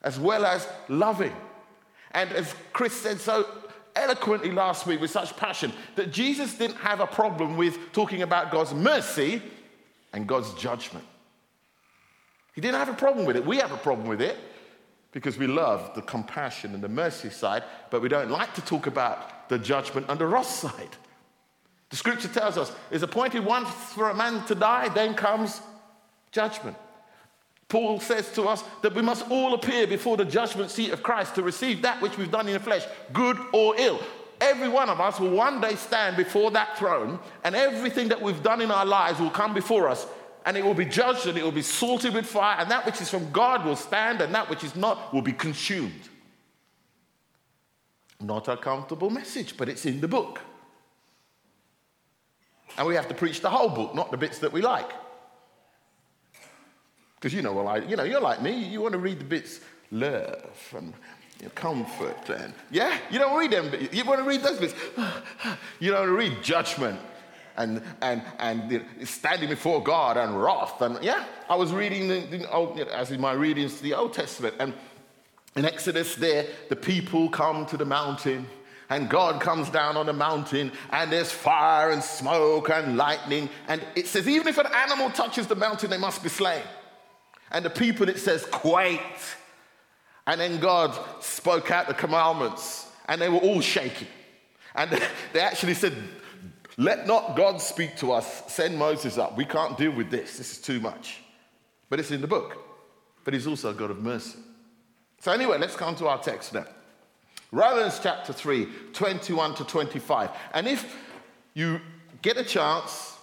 as 0.01 0.20
well 0.20 0.46
as 0.46 0.67
loving. 0.89 1.34
And 2.12 2.29
as 2.34 2.53
Chris 2.74 2.93
said 2.93 3.22
so 3.22 3.48
eloquently 3.96 4.51
last 4.51 4.86
week 4.86 5.00
with 5.00 5.12
such 5.12 5.36
passion, 5.38 5.72
that 5.96 6.12
Jesus 6.12 6.58
didn't 6.58 6.77
have 6.77 7.00
a 7.00 7.08
problem 7.08 7.55
with 7.55 7.93
talking 7.93 8.22
about 8.22 8.51
God's 8.51 8.74
mercy 8.74 9.41
and 10.12 10.27
God's 10.27 10.53
judgment. 10.55 11.05
He 12.53 12.60
didn't 12.60 12.77
have 12.77 12.89
a 12.89 12.93
problem 12.93 13.25
with 13.25 13.38
it. 13.38 13.46
We 13.46 13.58
have 13.58 13.72
a 13.72 13.77
problem 13.77 14.08
with 14.08 14.22
it 14.22 14.38
because 15.12 15.38
we 15.38 15.48
love 15.48 15.94
the 15.94 16.01
compassion 16.01 16.74
and 16.74 16.84
the 16.84 16.89
mercy 16.89 17.30
side, 17.30 17.63
but 17.89 18.01
we 18.01 18.10
don't 18.10 18.32
like 18.32 18.53
to 18.53 18.62
talk 18.62 18.88
about 18.88 19.50
the 19.50 19.60
judgment 19.60 20.06
and 20.10 20.20
the 20.20 20.25
wrath 20.25 20.50
side. 20.50 20.96
The 21.89 21.98
scripture 21.98 22.30
tells 22.30 22.58
us 22.58 22.72
it's 22.89 23.03
appointed 23.03 23.44
once 23.44 23.70
for 23.70 24.10
a 24.10 24.15
man 24.15 24.46
to 24.46 24.56
die, 24.56 24.88
then 24.89 25.13
comes 25.13 25.62
judgment. 26.32 26.77
Paul 27.68 28.00
says 28.00 28.32
to 28.34 28.44
us 28.44 28.63
that 28.82 28.94
we 28.94 29.01
must 29.01 29.30
all 29.30 29.53
appear 29.53 29.88
before 29.88 30.18
the 30.18 30.25
judgment 30.25 30.72
seat 30.72 30.91
of 30.91 31.03
Christ 31.03 31.36
to 31.36 31.44
receive 31.44 31.82
that 31.82 32.01
which 32.01 32.18
we've 32.18 32.32
done 32.32 32.48
in 32.48 32.53
the 32.53 32.60
flesh, 32.60 32.86
good 33.13 33.38
or 33.53 33.75
ill. 33.77 34.00
Every 34.41 34.68
one 34.68 34.89
of 34.89 35.00
us 35.00 35.20
will 35.20 35.30
one 35.30 35.62
day 35.62 35.75
stand 35.75 36.18
before 36.18 36.51
that 36.51 36.77
throne, 36.77 37.20
and 37.44 37.56
everything 37.56 38.08
that 38.10 38.22
we've 38.22 38.41
done 38.41 38.60
in 38.60 38.72
our 38.72 38.86
lives 38.86 39.20
will 39.20 39.30
come 39.30 39.53
before 39.53 39.88
us, 39.88 40.08
and 40.45 40.57
it 40.57 40.63
will 40.63 40.74
be 40.74 40.86
judged 40.86 41.27
and 41.27 41.38
it 41.38 41.43
will 41.43 41.51
be 41.51 41.62
salted 41.62 42.13
with 42.13 42.25
fire, 42.25 42.57
and 42.60 42.71
that 42.71 42.86
which 42.86 43.01
is 43.01 43.10
from 43.10 43.31
God 43.31 43.65
will 43.65 43.75
stand, 43.75 44.21
and 44.21 44.33
that 44.33 44.50
which 44.50 44.63
is 44.63 44.75
not 44.75 45.13
will 45.13 45.21
be 45.21 45.33
consumed. 45.33 46.10
Not 48.19 48.48
a 48.48 48.57
comfortable 48.57 49.10
message, 49.10 49.57
but 49.57 49.69
it's 49.69 49.86
in 49.86 50.01
the 50.01 50.07
book. 50.07 50.41
And 52.77 52.88
we 52.88 52.95
have 52.95 53.07
to 53.07 53.13
preach 53.13 53.41
the 53.41 53.50
whole 53.50 53.69
book, 53.69 53.93
not 53.93 54.12
the 54.12 54.17
bits 54.17 54.39
that 54.39 54.51
we 54.51 54.62
like. 54.62 54.89
Because 57.15 57.33
you 57.33 57.41
know, 57.41 57.53
well, 57.53 57.67
I, 57.67 57.77
you 57.77 57.95
know, 57.95 58.03
you're 58.03 58.21
like 58.21 58.41
me. 58.41 58.51
You 58.51 58.81
want 58.81 58.93
to 58.93 59.00
read 59.00 59.19
the 59.19 59.25
bits 59.25 59.60
love 59.91 60.74
and 60.75 60.93
you 61.39 61.45
know, 61.45 61.51
comfort 61.53 62.29
and 62.29 62.53
yeah, 62.71 62.98
you 63.12 63.19
don't 63.19 63.38
read 63.38 63.51
them. 63.51 63.69
But 63.69 63.93
you 63.93 64.05
want 64.05 64.19
to 64.19 64.25
read 64.25 64.41
those 64.41 64.60
bits. 64.60 64.74
You 65.79 65.91
don't 65.91 66.12
read 66.12 66.43
judgment 66.43 67.00
and 67.62 67.82
and 68.01 68.22
and 68.39 68.86
standing 69.08 69.50
before 69.50 69.82
God 69.82 70.18
and 70.18 70.41
wrath 70.41 70.82
and 70.82 71.01
yeah. 71.03 71.25
I 71.50 71.56
was 71.56 71.72
reading 71.74 72.08
the, 72.08 72.22
the 72.38 72.51
old, 72.51 72.80
as 72.80 73.12
in 73.12 73.22
my 73.22 73.34
readings 73.34 73.82
the 73.82 73.94
Old 73.94 74.13
Testament 74.13 74.56
and 74.60 74.74
in 75.56 75.65
Exodus 75.65 76.15
there, 76.15 76.46
the 76.70 76.75
people 76.75 77.30
come 77.30 77.65
to 77.68 77.77
the 77.77 77.86
mountain 77.86 78.48
and 78.91 79.10
God 79.10 79.39
comes 79.39 79.70
down 79.70 79.96
on 79.96 80.06
the 80.06 80.13
mountain, 80.13 80.70
and 80.89 81.10
there's 81.10 81.32
fire 81.32 81.91
and 81.91 82.03
smoke 82.03 82.70
and 82.70 82.98
lightning. 82.98 83.50
And 83.70 83.82
it 83.96 84.06
says, 84.06 84.27
even 84.27 84.50
if 84.50 84.58
an 84.58 84.65
animal 84.65 85.10
touches 85.10 85.48
the 85.48 85.56
mountain, 85.56 85.89
they 85.89 85.98
must 85.98 86.22
be 86.22 86.27
slain. 86.27 86.62
And 87.51 87.63
the 87.63 87.70
people, 87.70 88.10
it 88.10 88.20
says, 88.20 88.46
quaked. 88.46 89.38
And 90.27 90.41
then 90.41 90.60
God 90.60 90.94
spoke 91.22 91.72
out 91.72 91.88
the 91.88 91.94
commandments, 91.94 92.86
and 93.08 93.22
they 93.22 93.30
were 93.30 93.38
all 93.38 93.62
shaking. 93.62 94.10
And 94.75 94.91
they 95.34 95.39
actually 95.39 95.75
said, 95.75 95.94
Let 96.77 97.07
not 97.07 97.35
God 97.35 97.61
speak 97.61 97.97
to 97.97 98.11
us, 98.13 98.43
send 98.51 98.77
Moses 98.77 99.17
up. 99.17 99.37
We 99.37 99.45
can't 99.45 99.77
deal 99.77 99.91
with 99.91 100.09
this. 100.09 100.37
This 100.37 100.53
is 100.53 100.57
too 100.59 100.79
much. 100.79 101.21
But 101.89 101.99
it's 101.99 102.11
in 102.11 102.21
the 102.21 102.27
book. 102.27 102.57
But 103.23 103.33
he's 103.33 103.47
also 103.47 103.71
a 103.71 103.73
God 103.73 103.91
of 103.91 104.01
mercy. 104.01 104.39
So, 105.19 105.31
anyway, 105.31 105.57
let's 105.59 105.75
come 105.75 105.95
to 105.97 106.07
our 106.07 106.21
text 106.21 106.53
now. 106.53 106.65
Romans 107.51 107.99
chapter 108.01 108.33
3, 108.33 108.67
21 108.93 109.55
to 109.55 109.65
25. 109.65 110.29
And 110.53 110.67
if 110.67 110.95
you 111.53 111.81
get 112.21 112.37
a 112.37 112.43
chance 112.43 113.17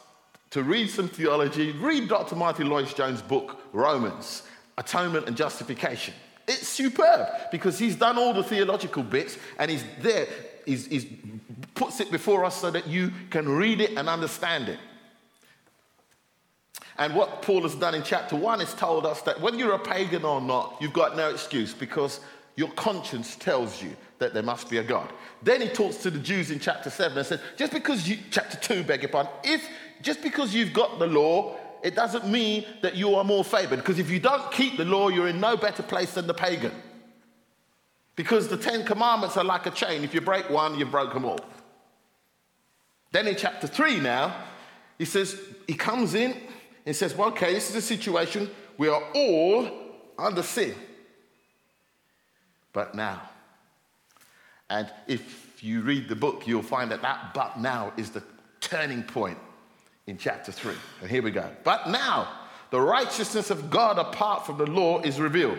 to 0.50 0.62
read 0.62 0.90
some 0.90 1.08
theology, 1.08 1.72
read 1.72 2.08
Dr. 2.08 2.36
Martyn 2.36 2.68
Lloyd-Jones' 2.68 3.22
book, 3.22 3.60
Romans 3.72 4.42
Atonement 4.76 5.26
and 5.26 5.36
Justification. 5.36 6.14
It's 6.46 6.68
superb 6.68 7.28
because 7.50 7.78
he's 7.78 7.96
done 7.96 8.16
all 8.16 8.32
the 8.32 8.42
theological 8.42 9.02
bits 9.02 9.36
and 9.58 9.70
he's 9.70 9.84
there, 10.00 10.26
he's 10.68 11.06
puts 11.74 12.00
it 12.00 12.10
before 12.10 12.44
us 12.44 12.60
so 12.60 12.70
that 12.70 12.86
you 12.86 13.12
can 13.30 13.48
read 13.48 13.80
it 13.80 13.96
and 13.96 14.08
understand 14.08 14.68
it. 14.68 14.78
And 16.98 17.14
what 17.14 17.42
Paul 17.42 17.62
has 17.62 17.76
done 17.76 17.94
in 17.94 18.02
chapter 18.02 18.34
1 18.34 18.60
is 18.60 18.74
told 18.74 19.06
us 19.06 19.22
that 19.22 19.40
whether 19.40 19.56
you're 19.56 19.74
a 19.74 19.78
pagan 19.78 20.24
or 20.24 20.40
not, 20.40 20.76
you've 20.80 20.92
got 20.92 21.16
no 21.16 21.30
excuse 21.30 21.72
because 21.72 22.20
your 22.56 22.70
conscience 22.72 23.36
tells 23.36 23.80
you 23.80 23.96
that 24.18 24.34
there 24.34 24.42
must 24.42 24.68
be 24.68 24.78
a 24.78 24.82
God. 24.82 25.08
Then 25.42 25.60
he 25.60 25.68
talks 25.68 25.98
to 25.98 26.10
the 26.10 26.18
Jews 26.18 26.50
in 26.50 26.58
chapter 26.58 26.90
7 26.90 27.16
and 27.16 27.24
says, 27.24 27.40
just 27.56 27.72
because 27.72 28.08
you, 28.08 28.18
chapter 28.32 28.56
2, 28.56 28.82
beg 28.82 29.02
your 29.02 29.10
pardon, 29.10 29.30
if 29.44 29.64
just 30.02 30.22
because 30.22 30.52
you've 30.52 30.72
got 30.72 30.98
the 30.98 31.06
law, 31.06 31.56
it 31.84 31.94
doesn't 31.94 32.26
mean 32.26 32.64
that 32.82 32.96
you 32.96 33.14
are 33.14 33.22
more 33.22 33.44
favored. 33.44 33.76
Because 33.76 34.00
if 34.00 34.10
you 34.10 34.18
don't 34.18 34.50
keep 34.50 34.76
the 34.76 34.84
law, 34.84 35.08
you're 35.08 35.28
in 35.28 35.38
no 35.38 35.56
better 35.56 35.84
place 35.84 36.14
than 36.14 36.26
the 36.26 36.34
pagan. 36.34 36.72
Because 38.18 38.48
the 38.48 38.56
Ten 38.56 38.84
Commandments 38.84 39.36
are 39.36 39.44
like 39.44 39.66
a 39.66 39.70
chain. 39.70 40.02
If 40.02 40.12
you 40.12 40.20
break 40.20 40.50
one, 40.50 40.76
you 40.76 40.84
broke 40.84 41.14
them 41.14 41.24
all. 41.24 41.38
Then 43.12 43.28
in 43.28 43.36
chapter 43.36 43.68
3 43.68 44.00
now, 44.00 44.34
he 44.98 45.04
says, 45.04 45.40
he 45.68 45.74
comes 45.74 46.14
in 46.14 46.36
and 46.84 46.96
says, 46.96 47.14
well, 47.14 47.28
okay, 47.28 47.54
this 47.54 47.70
is 47.70 47.76
a 47.76 47.80
situation. 47.80 48.50
We 48.76 48.88
are 48.88 49.00
all 49.14 49.70
under 50.18 50.42
sin. 50.42 50.74
But 52.72 52.96
now, 52.96 53.22
and 54.68 54.90
if 55.06 55.62
you 55.62 55.82
read 55.82 56.08
the 56.08 56.16
book, 56.16 56.44
you'll 56.44 56.62
find 56.62 56.90
that 56.90 57.02
that 57.02 57.32
but 57.34 57.60
now 57.60 57.92
is 57.96 58.10
the 58.10 58.24
turning 58.60 59.04
point 59.04 59.38
in 60.08 60.18
chapter 60.18 60.50
3. 60.50 60.74
And 61.02 61.08
here 61.08 61.22
we 61.22 61.30
go. 61.30 61.48
But 61.62 61.88
now, 61.88 62.26
the 62.70 62.80
righteousness 62.80 63.50
of 63.50 63.70
God 63.70 63.96
apart 63.96 64.44
from 64.44 64.58
the 64.58 64.66
law 64.66 65.02
is 65.02 65.20
revealed, 65.20 65.58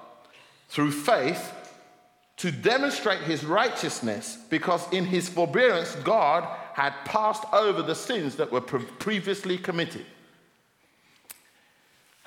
through 0.71 0.91
faith 0.91 1.53
to 2.37 2.49
demonstrate 2.49 3.19
his 3.21 3.43
righteousness, 3.43 4.37
because 4.49 4.91
in 4.93 5.05
his 5.05 5.27
forbearance 5.27 5.95
God 5.95 6.47
had 6.73 6.93
passed 7.03 7.43
over 7.51 7.81
the 7.81 7.93
sins 7.93 8.37
that 8.37 8.51
were 8.51 8.61
pre- 8.61 8.85
previously 8.97 9.57
committed. 9.57 10.05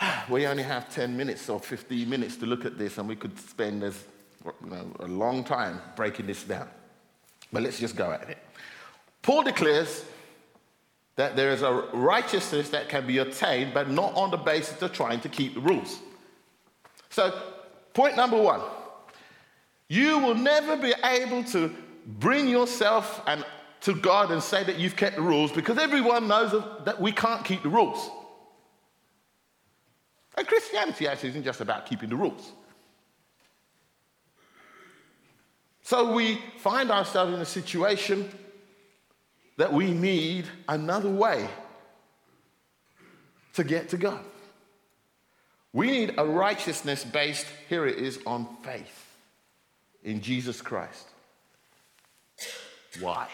We 0.29 0.47
only 0.47 0.63
have 0.63 0.93
10 0.93 1.17
minutes 1.17 1.49
or 1.49 1.59
15 1.59 2.09
minutes 2.09 2.37
to 2.37 2.47
look 2.47 2.65
at 2.65 2.79
this, 2.79 2.99
and 2.99 3.09
we 3.09 3.17
could 3.17 3.39
spend 3.39 3.83
as, 3.83 4.05
you 4.45 4.71
know, 4.71 4.93
a 5.01 5.07
long 5.07 5.43
time 5.43 5.81
breaking 5.97 6.27
this 6.27 6.45
down. 6.45 6.69
But 7.51 7.63
let's 7.63 7.81
just 7.81 7.97
go 7.97 8.13
at 8.13 8.29
it. 8.29 8.39
Paul 9.23 9.43
declares 9.43 10.05
that 11.17 11.35
there 11.35 11.51
is 11.51 11.63
a 11.63 11.73
righteousness 11.93 12.69
that 12.71 12.89
can 12.89 13.07
be 13.07 13.19
attained, 13.19 13.73
but 13.73 13.89
not 13.89 14.15
on 14.15 14.31
the 14.31 14.37
basis 14.37 14.83
of 14.83 14.93
trying 14.93 15.21
to 15.21 15.29
keep 15.29 15.55
the 15.55 15.61
rules. 15.61 15.99
So, 17.09 17.54
point 17.95 18.17
number 18.17 18.41
one 18.41 18.61
you 19.89 20.19
will 20.19 20.35
never 20.35 20.77
be 20.77 20.93
able 21.05 21.45
to 21.45 21.75
bring 22.07 22.49
yourself 22.49 23.23
and 23.27 23.45
to 23.83 23.95
God 23.95 24.31
and 24.31 24.43
say 24.43 24.65
that 24.65 24.79
you've 24.79 24.97
kept 24.97 25.17
the 25.17 25.23
rules 25.23 25.53
because 25.53 25.79
everyone 25.79 26.27
knows 26.27 26.53
that 26.85 27.01
we 27.01 27.13
can't 27.13 27.45
keep 27.45 27.63
the 27.63 27.69
rules. 27.69 28.11
And 30.37 30.49
Christianity 30.49 31.07
actually 31.07 31.29
isn't 31.31 31.45
just 31.45 31.61
about 31.61 31.87
keeping 31.87 32.09
the 32.09 32.17
rules. 32.17 32.53
So 35.83 36.15
we 36.15 36.41
find 36.59 36.91
ourselves 36.91 37.35
in 37.35 37.41
a 37.41 37.45
situation 37.45 38.31
that 39.59 39.71
we 39.71 39.93
need 39.93 40.47
another 40.67 41.11
way 41.11 41.47
to 43.53 43.65
get 43.65 43.91
to 43.91 43.99
God. 43.99 44.25
We 45.75 45.91
need 45.91 46.15
a 46.19 46.25
righteousness 46.25 47.05
based, 47.05 47.47
here 47.69 47.85
it 47.85 47.99
is, 47.99 48.21
on 48.25 48.47
faith 48.63 49.17
in 50.05 50.21
Jesus 50.21 50.63
Christ. 50.63 51.09
Why? 53.01 53.27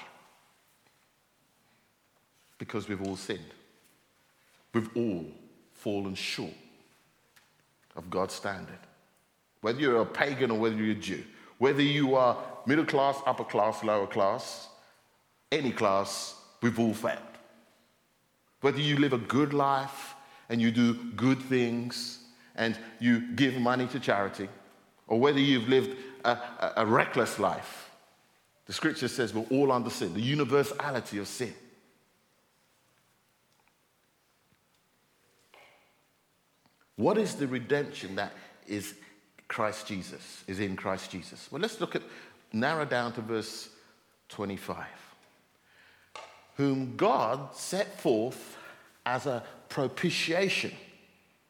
Because 2.57 2.89
we've 2.89 3.03
all 3.03 3.17
sinned. 3.17 3.45
We've 4.73 4.89
all 4.97 5.27
fallen 5.75 6.15
short 6.15 6.55
of 7.95 8.09
God's 8.09 8.33
standard. 8.33 8.79
Whether 9.61 9.81
you're 9.81 10.01
a 10.01 10.07
pagan 10.07 10.51
or 10.51 10.59
whether 10.59 10.77
you're 10.77 10.97
a 10.97 10.99
Jew, 10.99 11.23
whether 11.59 11.83
you 11.83 12.15
are 12.15 12.39
middle 12.65 12.87
class, 12.87 13.19
upper 13.27 13.45
class, 13.45 13.85
lower 13.85 14.07
class, 14.07 14.69
any 15.53 15.73
class, 15.73 16.37
we've 16.63 16.81
all 16.81 16.95
failed. 16.95 17.19
Whether 18.63 18.81
you 18.81 18.97
live 18.97 19.13
a 19.13 19.19
good 19.19 19.53
life 19.53 20.15
and 20.49 20.59
you 20.63 20.71
do 20.71 20.95
good 20.95 21.43
things 21.43 22.20
and 22.61 22.79
you 22.99 23.23
give 23.35 23.59
money 23.59 23.87
to 23.87 23.99
charity, 23.99 24.47
or 25.09 25.19
whether 25.19 25.40
you've 25.40 25.67
lived 25.67 25.97
a, 26.26 26.33
a, 26.33 26.73
a 26.76 26.87
reckless 26.87 27.38
life, 27.38 27.90
the 28.67 28.75
scripture 28.75 29.09
says 29.09 29.33
we're 29.35 29.47
all 29.50 29.73
under 29.73 29.88
sin, 29.88 30.12
the 30.12 30.21
universality 30.21 31.17
of 31.17 31.26
sin. 31.26 31.55
What 36.97 37.17
is 37.17 37.35
the 37.35 37.47
redemption 37.47 38.17
that 38.17 38.35
is 38.69 38.95
Christ 39.49 39.87
Jesus, 39.87 40.45
is 40.47 40.61
in 40.61 40.76
Christ 40.76 41.11
Jesus? 41.11 41.49
Well, 41.50 41.62
let's 41.62 41.81
look 41.81 41.97
at, 41.97 42.02
narrow 42.52 42.85
down 42.85 43.14
to 43.14 43.23
verse 43.23 43.71
25 44.29 44.85
whom 46.57 46.95
God 46.95 47.55
set 47.57 47.99
forth 47.99 48.59
as 49.07 49.25
a 49.25 49.43
propitiation 49.71 50.73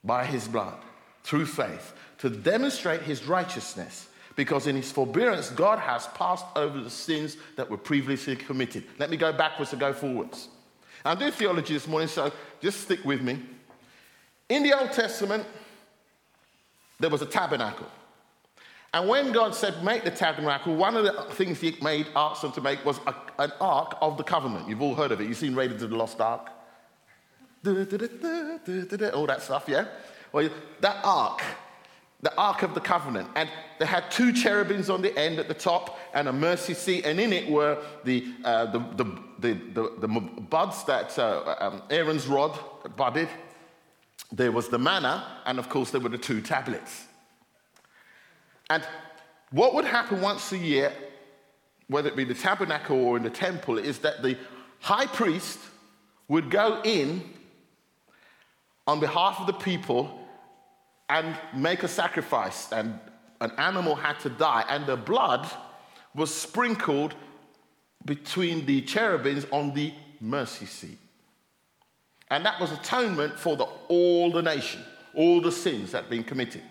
by 0.04 0.24
his 0.24 0.46
blood 0.46 0.78
through 1.22 1.46
faith 1.46 1.94
to 2.18 2.30
demonstrate 2.30 3.02
his 3.02 3.26
righteousness 3.26 4.08
because 4.36 4.66
in 4.66 4.76
his 4.76 4.90
forbearance 4.90 5.50
God 5.50 5.78
has 5.78 6.06
passed 6.08 6.46
over 6.56 6.80
the 6.80 6.90
sins 6.90 7.36
that 7.56 7.68
were 7.68 7.76
previously 7.76 8.36
committed. 8.36 8.84
Let 8.98 9.10
me 9.10 9.16
go 9.16 9.32
backwards 9.32 9.72
and 9.72 9.80
go 9.80 9.92
forwards. 9.92 10.48
I'm 11.04 11.18
doing 11.18 11.32
theology 11.32 11.74
this 11.74 11.86
morning, 11.86 12.08
so 12.08 12.30
just 12.60 12.80
stick 12.80 13.04
with 13.04 13.22
me. 13.22 13.40
In 14.48 14.62
the 14.62 14.78
Old 14.78 14.92
Testament, 14.92 15.46
there 16.98 17.10
was 17.10 17.22
a 17.22 17.26
tabernacle. 17.26 17.86
And 18.92 19.08
when 19.08 19.32
God 19.32 19.54
said, 19.54 19.84
make 19.84 20.02
the 20.04 20.10
tabernacle, 20.10 20.74
one 20.74 20.96
of 20.96 21.04
the 21.04 21.12
things 21.34 21.60
he 21.60 21.76
made, 21.80 22.08
asked 22.16 22.42
them 22.42 22.52
to 22.52 22.60
make 22.60 22.84
was 22.84 22.98
a, 23.06 23.14
an 23.38 23.52
ark 23.60 23.96
of 24.00 24.16
the 24.16 24.24
covenant. 24.24 24.68
You've 24.68 24.82
all 24.82 24.96
heard 24.96 25.12
of 25.12 25.20
it. 25.20 25.28
You've 25.28 25.36
seen 25.36 25.54
Raiders 25.54 25.82
of 25.82 25.90
the 25.90 25.96
Lost 25.96 26.20
Ark. 26.20 26.50
All 27.64 29.26
that 29.26 29.42
stuff, 29.42 29.64
yeah? 29.68 29.86
Well, 30.32 30.48
that 30.80 30.98
ark, 31.04 31.42
the 32.22 32.34
ark 32.36 32.62
of 32.62 32.74
the 32.74 32.80
covenant. 32.80 33.28
And 33.34 33.48
they 33.78 33.86
had 33.86 34.10
two 34.10 34.32
cherubims 34.32 34.90
on 34.90 35.02
the 35.02 35.16
end 35.18 35.38
at 35.38 35.48
the 35.48 35.54
top 35.54 35.98
and 36.14 36.28
a 36.28 36.32
mercy 36.32 36.74
seat. 36.74 37.04
And 37.04 37.18
in 37.18 37.32
it 37.32 37.50
were 37.50 37.78
the, 38.04 38.26
uh, 38.44 38.66
the, 38.66 38.78
the, 38.78 39.04
the, 39.38 39.54
the, 39.74 39.92
the, 39.98 40.08
buds 40.08 40.84
that 40.84 41.18
uh, 41.18 41.56
um, 41.60 41.82
Aaron's 41.90 42.26
rod 42.26 42.58
budded. 42.96 43.28
There 44.32 44.52
was 44.52 44.68
the 44.68 44.78
manna. 44.78 45.24
And 45.46 45.58
of 45.58 45.68
course, 45.68 45.90
there 45.90 46.00
were 46.00 46.10
the 46.10 46.18
two 46.18 46.40
tablets. 46.40 47.06
And 48.68 48.84
what 49.50 49.74
would 49.74 49.84
happen 49.84 50.20
once 50.20 50.52
a 50.52 50.58
year, 50.58 50.92
whether 51.88 52.08
it 52.08 52.16
be 52.16 52.24
the 52.24 52.34
tabernacle 52.34 53.02
or 53.04 53.16
in 53.16 53.24
the 53.24 53.30
temple, 53.30 53.78
is 53.78 53.98
that 54.00 54.22
the 54.22 54.36
high 54.78 55.06
priest 55.06 55.58
would 56.28 56.50
go 56.50 56.80
in 56.84 57.22
on 58.86 59.00
behalf 59.00 59.40
of 59.40 59.46
the 59.46 59.52
people 59.52 60.19
and 61.10 61.36
make 61.52 61.82
a 61.82 61.88
sacrifice, 61.88 62.72
and 62.72 62.98
an 63.40 63.50
animal 63.58 63.96
had 63.96 64.18
to 64.20 64.30
die, 64.30 64.64
and 64.68 64.86
the 64.86 64.96
blood 64.96 65.46
was 66.14 66.32
sprinkled 66.32 67.14
between 68.04 68.64
the 68.64 68.80
cherubims 68.82 69.44
on 69.50 69.74
the 69.74 69.92
mercy 70.20 70.66
seat. 70.66 70.98
And 72.30 72.46
that 72.46 72.60
was 72.60 72.70
atonement 72.70 73.38
for 73.38 73.56
the, 73.56 73.64
all 73.88 74.30
the 74.30 74.40
nation, 74.40 74.82
all 75.14 75.40
the 75.40 75.50
sins 75.50 75.90
that 75.92 76.02
had 76.02 76.10
been 76.10 76.22
committed. 76.22 76.62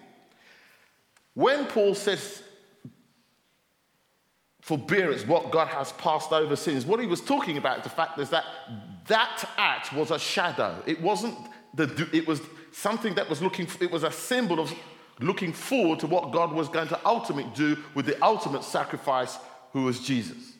When 1.33 1.65
Paul 1.65 1.93
says 1.93 2.41
forbearance, 4.61 5.27
what 5.27 5.51
God 5.51 5.67
has 5.67 5.91
passed 5.93 6.31
over 6.31 6.55
sins, 6.55 6.85
what 6.85 7.01
he 7.01 7.07
was 7.07 7.21
talking 7.21 7.57
about, 7.57 7.83
the 7.83 7.89
fact 7.89 8.17
is 8.19 8.29
that 8.29 8.45
that 9.07 9.49
act 9.57 9.91
was 9.91 10.11
a 10.11 10.19
shadow. 10.19 10.81
It 10.85 11.01
wasn't 11.01 11.37
the, 11.73 12.07
it 12.13 12.27
was 12.27 12.41
something 12.71 13.15
that 13.15 13.29
was 13.29 13.41
looking, 13.41 13.67
it 13.79 13.91
was 13.91 14.03
a 14.03 14.11
symbol 14.11 14.59
of 14.59 14.73
looking 15.19 15.53
forward 15.53 15.99
to 15.99 16.07
what 16.07 16.31
God 16.31 16.53
was 16.53 16.69
going 16.69 16.87
to 16.87 16.99
ultimately 17.05 17.51
do 17.55 17.77
with 17.93 18.05
the 18.05 18.23
ultimate 18.23 18.63
sacrifice, 18.63 19.37
who 19.73 19.83
was 19.83 19.99
Jesus. 19.99 20.53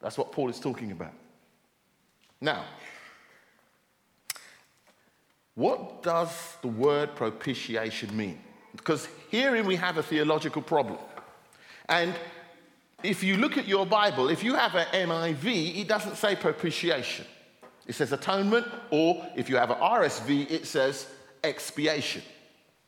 That's 0.00 0.18
what 0.18 0.32
Paul 0.32 0.50
is 0.50 0.60
talking 0.60 0.92
about. 0.92 1.12
Now, 2.40 2.64
what 5.54 6.02
does 6.02 6.56
the 6.62 6.68
word 6.68 7.14
propitiation 7.14 8.16
mean? 8.16 8.40
Because 8.74 9.08
herein 9.30 9.66
we 9.66 9.76
have 9.76 9.98
a 9.98 10.02
theological 10.02 10.62
problem. 10.62 10.98
And 11.88 12.14
if 13.02 13.22
you 13.22 13.36
look 13.36 13.58
at 13.58 13.68
your 13.68 13.84
Bible, 13.84 14.28
if 14.28 14.42
you 14.42 14.54
have 14.54 14.74
an 14.74 14.86
NIV, 15.08 15.80
it 15.80 15.88
doesn't 15.88 16.16
say 16.16 16.36
propitiation. 16.36 17.26
It 17.86 17.94
says 17.94 18.12
atonement, 18.12 18.66
or 18.90 19.26
if 19.36 19.48
you 19.48 19.56
have 19.56 19.70
an 19.70 19.78
RSV, 19.78 20.50
it 20.50 20.66
says 20.66 21.06
expiation. 21.42 22.22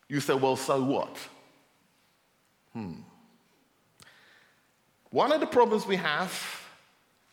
You 0.09 0.21
say, 0.21 0.35
well, 0.35 0.57
so 0.57 0.83
what? 0.83 1.17
Hmm. 2.73 2.93
One 5.11 5.33
of 5.33 5.41
the 5.41 5.47
problems 5.47 5.87
we 5.87 5.97
have 5.97 6.33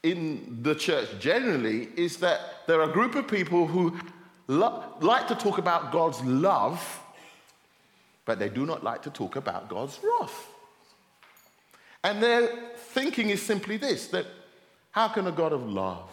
in 0.03 0.59
the 0.63 0.73
church 0.73 1.07
generally 1.19 1.89
is 1.95 2.17
that 2.17 2.39
there 2.67 2.79
are 2.79 2.89
a 2.89 2.93
group 2.93 3.15
of 3.15 3.27
people 3.27 3.67
who 3.67 3.97
lo- 4.47 4.83
like 5.01 5.27
to 5.27 5.35
talk 5.35 5.57
about 5.57 5.91
God's 5.91 6.21
love 6.21 7.01
but 8.25 8.39
they 8.39 8.49
do 8.49 8.65
not 8.65 8.83
like 8.83 9.01
to 9.03 9.09
talk 9.09 9.35
about 9.35 9.69
God's 9.69 9.99
wrath. 10.03 10.47
And 12.03 12.21
their 12.21 12.47
thinking 12.77 13.29
is 13.29 13.41
simply 13.41 13.77
this 13.77 14.07
that 14.07 14.25
how 14.91 15.07
can 15.07 15.27
a 15.27 15.31
God 15.31 15.53
of 15.53 15.67
love, 15.67 16.09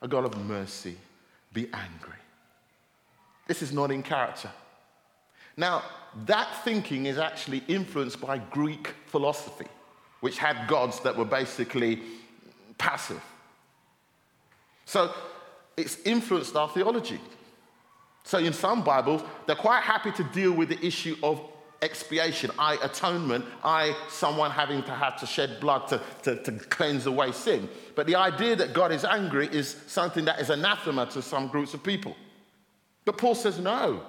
a 0.00 0.08
God 0.08 0.24
of 0.24 0.36
mercy, 0.44 0.96
be 1.52 1.68
angry? 1.72 2.18
This 3.46 3.62
is 3.62 3.72
not 3.72 3.90
in 3.90 4.02
character. 4.02 4.50
Now, 5.56 5.82
that 6.26 6.48
thinking 6.64 7.06
is 7.06 7.18
actually 7.18 7.64
influenced 7.68 8.20
by 8.20 8.38
Greek 8.38 8.94
philosophy, 9.06 9.66
which 10.20 10.38
had 10.38 10.68
gods 10.68 11.00
that 11.00 11.16
were 11.16 11.24
basically 11.24 12.00
passive. 12.76 13.22
So 14.84 15.12
it's 15.76 15.98
influenced 16.04 16.56
our 16.56 16.68
theology. 16.68 17.20
So 18.24 18.38
in 18.38 18.52
some 18.52 18.82
Bibles, 18.82 19.22
they're 19.46 19.56
quite 19.56 19.82
happy 19.82 20.12
to 20.12 20.24
deal 20.24 20.52
with 20.52 20.68
the 20.68 20.86
issue 20.86 21.16
of 21.22 21.40
expiation, 21.80 22.50
I 22.58 22.74
atonement, 22.82 23.44
I 23.62 23.96
someone 24.08 24.50
having 24.50 24.82
to 24.84 24.90
have 24.92 25.18
to 25.20 25.26
shed 25.26 25.60
blood 25.60 25.88
to, 25.88 26.00
to, 26.22 26.42
to, 26.42 26.52
cleanse 26.52 27.06
away 27.06 27.32
sin. 27.32 27.68
But 27.94 28.06
the 28.06 28.16
idea 28.16 28.56
that 28.56 28.72
God 28.72 28.92
is 28.92 29.04
angry 29.04 29.48
is 29.48 29.76
something 29.86 30.24
that 30.24 30.40
is 30.40 30.50
anathema 30.50 31.06
to 31.06 31.22
some 31.22 31.48
groups 31.48 31.74
of 31.74 31.82
people. 31.82 32.16
But 33.04 33.16
Paul 33.16 33.34
says 33.34 33.58
no. 33.58 34.02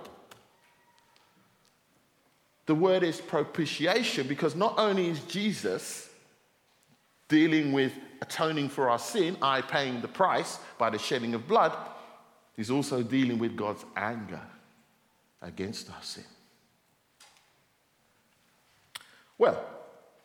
The 2.65 2.75
word 2.75 3.03
is 3.03 3.21
propitiation 3.21 4.27
because 4.27 4.55
not 4.55 4.75
only 4.77 5.09
is 5.09 5.19
Jesus 5.21 6.09
dealing 7.27 7.71
with 7.71 7.93
atoning 8.21 8.69
for 8.69 8.89
our 8.89 8.99
sin, 8.99 9.37
I 9.41 9.61
paying 9.61 10.01
the 10.01 10.07
price 10.07 10.59
by 10.77 10.89
the 10.89 10.99
shedding 10.99 11.33
of 11.33 11.47
blood, 11.47 11.75
he's 12.55 12.69
also 12.69 13.01
dealing 13.01 13.39
with 13.39 13.55
God's 13.55 13.85
anger 13.95 14.41
against 15.41 15.89
our 15.89 16.01
sin. 16.01 16.25
Well, 19.39 19.65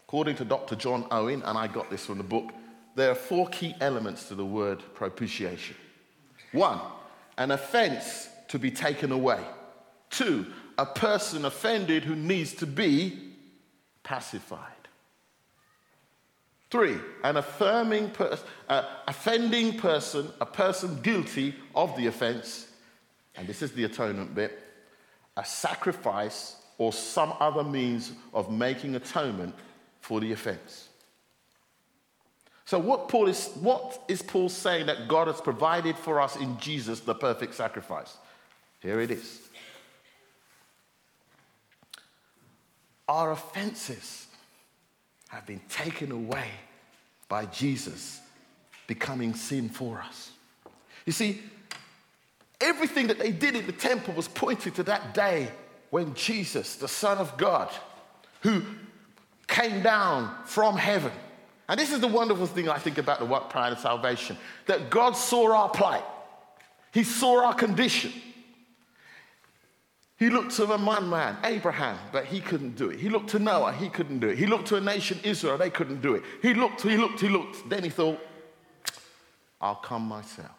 according 0.07 0.37
to 0.37 0.45
Dr. 0.45 0.75
John 0.75 1.07
Owen, 1.11 1.43
and 1.45 1.57
I 1.57 1.69
got 1.69 1.89
this 1.89 2.05
from 2.05 2.19
the 2.19 2.25
book, 2.25 2.53
there 2.97 3.11
are 3.11 3.15
four 3.15 3.49
key 3.49 3.75
elements 3.81 4.29
to 4.29 4.35
the 4.35 4.45
word 4.45 4.83
propitiation. 4.93 5.77
One, 6.53 6.81
an 7.39 7.53
offense 7.53 8.29
to 8.49 8.59
be 8.59 8.71
taken 8.71 9.13
away. 9.13 9.41
Two, 10.11 10.47
a 10.77 10.85
person 10.85 11.45
offended 11.45 12.05
who 12.05 12.17
needs 12.17 12.55
to 12.55 12.67
be 12.67 13.19
pacified. 14.03 14.71
Three, 16.71 16.97
an 17.23 17.37
affirming 17.37 18.11
uh, 18.69 18.83
offending 19.07 19.79
person, 19.79 20.29
a 20.41 20.47
person 20.47 21.01
guilty 21.03 21.55
of 21.73 21.97
the 21.97 22.09
offense, 22.09 22.67
and 23.37 23.47
this 23.47 23.63
is 23.63 23.73
the 23.73 23.85
atonement 23.85 24.35
bit, 24.35 24.61
a 25.37 25.45
sacrifice 25.45 26.57
or 26.79 26.93
some 26.93 27.35
other 27.41 27.63
means 27.63 28.13
of 28.33 28.51
making 28.51 28.95
atonement 28.95 29.55
for 30.01 30.21
the 30.21 30.33
offense. 30.33 30.89
So, 32.67 32.79
what, 32.79 33.09
Paul 33.09 33.29
is, 33.29 33.51
what 33.61 34.03
is 34.09 34.23
Paul 34.23 34.49
saying 34.49 34.87
that 34.87 35.07
God 35.07 35.27
has 35.27 35.41
provided 35.41 35.97
for 35.97 36.21
us 36.21 36.37
in 36.37 36.59
Jesus, 36.59 37.01
the 37.01 37.15
perfect 37.15 37.55
sacrifice? 37.55 38.17
Here 38.81 39.01
it 39.01 39.11
is. 39.11 39.41
Our 43.07 43.33
offenses 43.33 44.27
have 45.29 45.47
been 45.47 45.61
taken 45.69 46.11
away 46.11 46.49
by 47.29 47.47
Jesus 47.47 48.21
becoming 48.87 49.35
sin 49.35 49.69
for 49.69 50.01
us. 50.01 50.31
You 51.05 51.13
see, 51.13 51.43
everything 52.61 53.09
that 53.09 53.19
they 53.19 53.31
did 53.31 53.57
in 53.57 53.67
the 53.67 53.73
temple 53.73 54.15
was 54.15 54.29
pointing 54.29 54.73
to 54.73 54.83
that 54.85 55.13
day 55.13 55.51
when 55.95 56.13
Jesus, 56.15 56.75
the 56.75 56.89
Son 56.89 57.19
of 57.19 57.37
God, 57.37 57.73
who 58.41 58.63
came 59.47 59.81
down 59.81 60.29
from 60.45 60.77
heaven, 60.77 61.13
and 61.69 61.79
this 61.79 61.93
is 61.93 62.01
the 62.01 62.09
wonderful 62.09 62.47
thing 62.47 62.69
I 62.69 62.79
think 62.79 62.99
about 62.99 63.21
the 63.21 63.25
work 63.25 63.49
plan 63.49 63.71
of 63.71 63.79
salvation 63.79 64.37
that 64.67 64.91
God 64.91 65.13
saw 65.13 65.55
our 65.55 65.69
plight, 65.69 66.03
He 66.93 67.05
saw 67.05 67.47
our 67.47 67.55
condition. 67.55 68.13
He 70.17 70.31
looked 70.31 70.57
to 70.57 70.67
the 70.67 70.79
one 70.79 71.09
man, 71.09 71.37
Abraham, 71.45 71.97
but 72.11 72.25
he 72.25 72.41
couldn't 72.41 72.75
do 72.75 72.91
it. 72.91 72.99
He 72.99 73.09
looked 73.09 73.31
to 73.31 73.39
Noah, 73.39 73.73
he 73.73 73.89
couldn't 73.89 74.19
do 74.19 74.31
it. 74.31 74.37
He 74.37 74.47
looked 74.47 74.67
to 74.69 74.77
a 74.77 74.81
nation, 74.81 75.21
Israel, 75.23 75.57
they 75.57 75.71
couldn't 75.71 76.03
do 76.03 76.17
it. 76.17 76.25
He 76.43 76.55
looked, 76.55 76.83
he 76.83 76.97
looked, 76.97 77.21
he 77.21 77.29
looked. 77.29 77.69
Then 77.69 77.85
he 77.85 77.89
thought, 77.89 78.19
I'll 79.61 79.77
come 79.77 80.09
myself. 80.09 80.59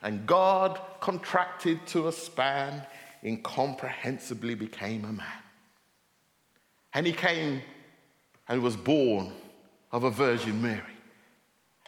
And 0.00 0.26
God 0.26 0.80
contracted 1.00 1.84
to 1.88 2.06
a 2.06 2.12
span, 2.12 2.86
incomprehensibly 3.22 4.54
became 4.54 5.04
a 5.04 5.12
man. 5.12 5.26
And 6.94 7.06
he 7.06 7.12
came 7.12 7.62
and 8.48 8.62
was 8.62 8.76
born 8.76 9.32
of 9.92 10.04
a 10.04 10.10
Virgin 10.10 10.60
Mary. 10.60 10.80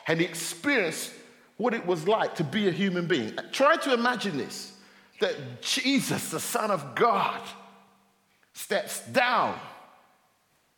And 0.06 0.20
he 0.20 0.26
experienced 0.26 1.12
what 1.56 1.74
it 1.74 1.86
was 1.86 2.06
like 2.08 2.34
to 2.36 2.44
be 2.44 2.68
a 2.68 2.72
human 2.72 3.06
being. 3.06 3.36
Try 3.52 3.76
to 3.76 3.94
imagine 3.94 4.36
this 4.36 4.72
that 5.20 5.62
Jesus, 5.62 6.30
the 6.30 6.40
Son 6.40 6.70
of 6.70 6.96
God, 6.96 7.40
steps 8.54 9.06
down. 9.08 9.58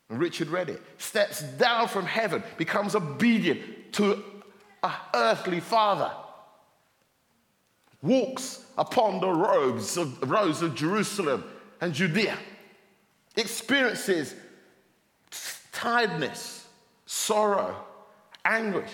Richard 0.07 0.49
read 0.49 0.69
it. 0.69 0.81
Steps 0.99 1.41
down 1.41 1.87
from 1.87 2.05
heaven, 2.05 2.43
becomes 2.57 2.95
obedient 2.95 3.93
to 3.93 4.23
an 4.83 4.91
earthly 5.15 5.59
father, 5.59 6.11
walks 8.03 8.64
upon 8.77 9.19
the 9.19 9.29
roads 9.29 9.97
of, 9.97 10.29
roads 10.29 10.61
of 10.61 10.75
Jerusalem 10.75 11.43
and 11.81 11.93
Judea, 11.93 12.37
experiences 13.35 14.35
tiredness, 15.71 16.67
sorrow, 17.05 17.75
anguish 18.43 18.91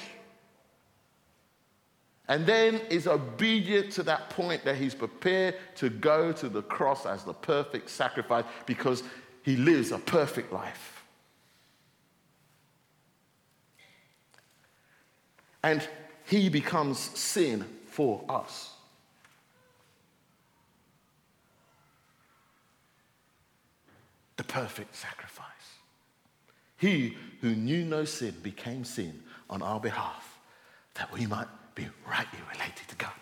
and 2.32 2.46
then 2.46 2.76
is 2.90 3.08
obedient 3.08 3.92
to 3.92 4.04
that 4.04 4.30
point 4.30 4.64
that 4.64 4.78
he's 4.78 4.96
prepared 4.96 5.56
to 5.76 5.90
go 5.90 6.32
to 6.32 6.48
the 6.48 6.62
cross 6.62 7.06
as 7.06 7.26
the 7.26 7.34
perfect 7.34 7.90
sacrifice 7.90 8.46
because 8.66 9.04
he 9.44 9.58
lives 9.58 9.92
a 9.92 9.98
perfect 9.98 10.54
life. 10.54 11.04
And 15.62 15.86
he 16.26 16.48
becomes 16.48 17.00
sin 17.00 17.66
for 17.88 18.24
us. 18.30 18.71
The 24.42 24.48
perfect 24.48 24.96
sacrifice. 24.96 25.46
He 26.76 27.16
who 27.42 27.54
knew 27.54 27.86
no 27.86 28.06
sin 28.06 28.34
became 28.42 28.84
sin 28.84 29.22
on 29.52 29.62
our 29.62 29.80
behalf 29.80 30.40
that 30.96 31.14
we 31.14 31.28
might 31.28 31.46
be 31.76 31.88
rightly 32.10 32.40
related 32.52 32.88
to 32.88 32.96
God. 32.96 33.14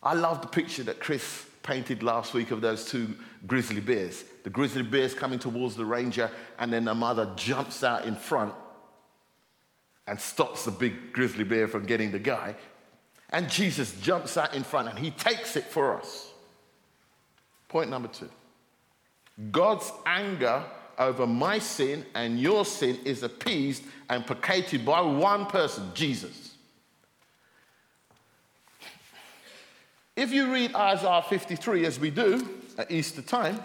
I 0.00 0.14
love 0.14 0.42
the 0.42 0.46
picture 0.46 0.84
that 0.84 1.00
Chris 1.00 1.46
painted 1.64 2.04
last 2.04 2.34
week 2.34 2.52
of 2.52 2.60
those 2.60 2.84
two 2.84 3.16
grizzly 3.48 3.80
bears. 3.80 4.22
The 4.44 4.50
grizzly 4.50 4.84
bear's 4.84 5.12
coming 5.12 5.40
towards 5.40 5.74
the 5.74 5.84
ranger, 5.84 6.30
and 6.60 6.72
then 6.72 6.84
the 6.84 6.94
mother 6.94 7.32
jumps 7.34 7.82
out 7.82 8.04
in 8.04 8.14
front 8.14 8.54
and 10.06 10.20
stops 10.20 10.66
the 10.66 10.70
big 10.70 11.12
grizzly 11.12 11.42
bear 11.42 11.66
from 11.66 11.84
getting 11.84 12.12
the 12.12 12.20
guy. 12.20 12.54
And 13.30 13.50
Jesus 13.50 14.00
jumps 14.00 14.36
out 14.36 14.54
in 14.54 14.62
front 14.62 14.88
and 14.88 14.96
he 14.96 15.10
takes 15.10 15.56
it 15.56 15.64
for 15.64 15.98
us. 15.98 16.30
Point 17.66 17.90
number 17.90 18.06
two 18.06 18.30
God's 19.50 19.90
anger 20.06 20.64
over 20.98 21.26
my 21.26 21.58
sin 21.58 22.04
and 22.14 22.38
your 22.38 22.64
sin 22.64 22.98
is 23.04 23.22
appeased 23.22 23.82
and 24.08 24.26
placated 24.26 24.84
by 24.84 25.00
one 25.00 25.46
person, 25.46 25.90
Jesus. 25.94 26.52
If 30.16 30.32
you 30.32 30.52
read 30.52 30.74
Isaiah 30.74 31.24
53, 31.28 31.84
as 31.86 31.98
we 31.98 32.10
do 32.10 32.48
at 32.78 32.90
Easter 32.90 33.22
time, 33.22 33.60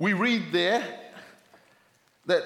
we 0.00 0.12
read 0.12 0.50
there 0.50 0.82
that 2.26 2.42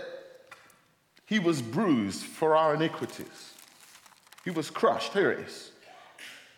he 1.25 1.39
was 1.39 1.63
bruised 1.63 2.23
for 2.23 2.57
our 2.57 2.75
iniquities. 2.75 3.55
He 4.45 4.51
was 4.51 4.71
crushed. 4.71 5.15
Here 5.15 5.31
it 5.31 5.47
is. 5.47 5.73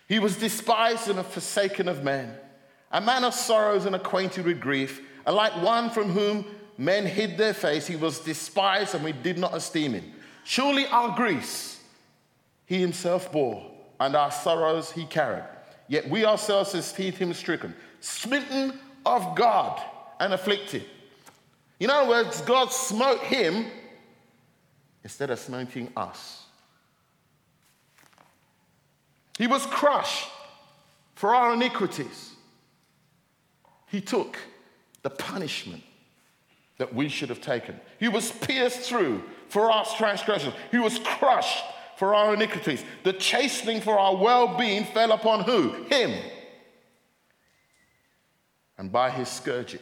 He 0.08 0.18
was 0.18 0.36
despised 0.36 1.08
and 1.08 1.24
forsaken 1.24 1.88
of 1.88 2.02
men, 2.02 2.34
a 2.90 3.00
man 3.00 3.24
of 3.24 3.34
sorrows 3.34 3.86
and 3.86 3.94
acquainted 3.94 4.44
with 4.44 4.60
grief, 4.60 5.00
and 5.26 5.36
like 5.36 5.62
one 5.62 5.90
from 5.90 6.10
whom 6.10 6.44
men 6.76 7.06
hid 7.06 7.36
their 7.36 7.54
face, 7.54 7.86
he 7.86 7.96
was 7.96 8.20
despised 8.20 8.94
and 8.94 9.04
we 9.04 9.12
did 9.12 9.38
not 9.38 9.54
esteem 9.54 9.92
him. 9.92 10.12
Surely 10.44 10.86
our 10.86 11.14
griefs 11.14 11.80
he 12.66 12.80
himself 12.80 13.30
bore, 13.32 13.70
and 13.98 14.14
our 14.14 14.30
sorrows 14.30 14.92
he 14.92 15.04
carried. 15.04 15.44
Yet 15.88 16.08
we 16.08 16.24
ourselves 16.24 16.74
esteemed 16.74 17.16
him 17.16 17.34
stricken, 17.34 17.74
smitten 18.00 18.78
of 19.04 19.34
God, 19.34 19.80
and 20.20 20.32
afflicted. 20.32 20.84
In 21.80 21.90
other 21.90 22.08
words, 22.08 22.40
God 22.42 22.72
smote 22.72 23.20
him 23.24 23.66
instead 25.02 25.30
of 25.30 25.38
smiting 25.38 25.90
us. 25.96 26.44
He 29.36 29.46
was 29.46 29.64
crushed 29.66 30.28
for 31.14 31.34
our 31.34 31.54
iniquities. 31.54 32.29
He 33.90 34.00
took 34.00 34.38
the 35.02 35.10
punishment 35.10 35.82
that 36.78 36.94
we 36.94 37.08
should 37.08 37.28
have 37.28 37.40
taken. 37.40 37.78
He 37.98 38.08
was 38.08 38.30
pierced 38.30 38.80
through 38.80 39.22
for 39.48 39.70
our 39.70 39.84
transgressions. 39.84 40.54
He 40.70 40.78
was 40.78 40.98
crushed 41.00 41.64
for 41.96 42.14
our 42.14 42.34
iniquities. 42.34 42.84
The 43.04 43.12
chastening 43.12 43.80
for 43.80 43.98
our 43.98 44.16
well 44.16 44.56
being 44.56 44.84
fell 44.84 45.12
upon 45.12 45.44
who? 45.44 45.84
Him. 45.84 46.18
And 48.78 48.90
by 48.90 49.10
his 49.10 49.28
scourging, 49.28 49.80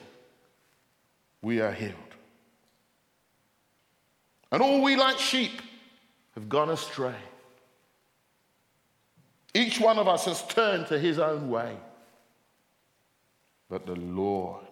we 1.40 1.60
are 1.60 1.72
healed. 1.72 1.94
And 4.50 4.62
all 4.62 4.82
we 4.82 4.96
like 4.96 5.18
sheep 5.18 5.62
have 6.34 6.48
gone 6.48 6.70
astray. 6.70 7.14
Each 9.54 9.78
one 9.78 9.98
of 9.98 10.08
us 10.08 10.24
has 10.24 10.44
turned 10.46 10.86
to 10.88 10.98
his 10.98 11.18
own 11.18 11.50
way. 11.50 11.76
But 13.68 13.86
the 13.86 13.96
Lord 13.96 14.64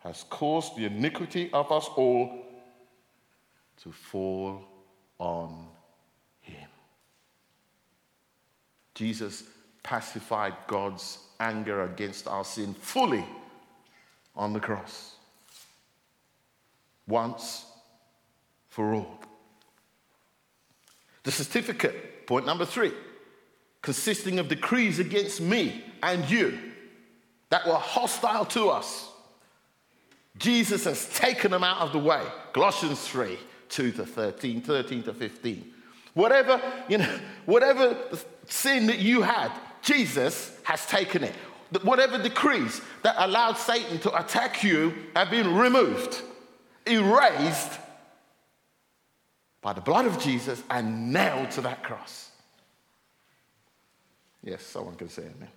has 0.00 0.24
caused 0.30 0.76
the 0.76 0.86
iniquity 0.86 1.50
of 1.52 1.70
us 1.70 1.88
all 1.96 2.44
to 3.82 3.92
fall 3.92 4.64
on 5.18 5.68
him. 6.40 6.68
Jesus 8.94 9.44
pacified 9.82 10.54
God's 10.66 11.18
anger 11.40 11.82
against 11.84 12.26
our 12.26 12.44
sin 12.44 12.74
fully 12.74 13.24
on 14.34 14.52
the 14.52 14.60
cross. 14.60 15.16
Once 17.06 17.66
for 18.68 18.94
all. 18.94 19.20
The 21.24 21.32
certificate, 21.32 22.26
point 22.26 22.46
number 22.46 22.64
three, 22.64 22.92
consisting 23.82 24.38
of 24.38 24.48
decrees 24.48 24.98
against 24.98 25.40
me 25.40 25.84
and 26.02 26.28
you 26.30 26.71
that 27.52 27.66
were 27.66 27.74
hostile 27.74 28.46
to 28.46 28.70
us. 28.70 29.10
Jesus 30.38 30.84
has 30.84 31.06
taken 31.10 31.50
them 31.50 31.62
out 31.62 31.82
of 31.82 31.92
the 31.92 31.98
way. 31.98 32.22
Colossians 32.54 33.06
3 33.06 33.38
2 33.68 33.92
to 33.92 34.06
13, 34.06 34.62
13 34.62 35.02
to 35.02 35.12
15. 35.12 35.72
Whatever, 36.14 36.60
you 36.88 36.96
know, 36.96 37.18
whatever 37.44 37.94
sin 38.46 38.86
that 38.86 39.00
you 39.00 39.20
had, 39.20 39.52
Jesus 39.82 40.56
has 40.62 40.86
taken 40.86 41.24
it. 41.24 41.34
Whatever 41.82 42.22
decrees 42.22 42.80
that 43.02 43.16
allowed 43.18 43.58
Satan 43.58 43.98
to 43.98 44.18
attack 44.18 44.64
you 44.64 44.94
have 45.14 45.30
been 45.30 45.54
removed, 45.54 46.22
erased 46.86 47.78
by 49.60 49.74
the 49.74 49.82
blood 49.82 50.06
of 50.06 50.18
Jesus 50.18 50.62
and 50.70 51.12
nailed 51.12 51.50
to 51.50 51.60
that 51.60 51.82
cross. 51.82 52.30
Yes, 54.42 54.62
someone 54.62 54.94
can 54.94 55.10
say 55.10 55.24
amen. 55.24 55.50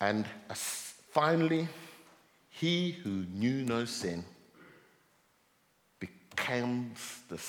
And 0.00 0.24
finally, 0.54 1.68
he 2.48 2.92
who 2.92 3.24
knew 3.32 3.64
no 3.64 3.84
sin 3.84 4.24
becomes 5.98 7.20
the 7.28 7.40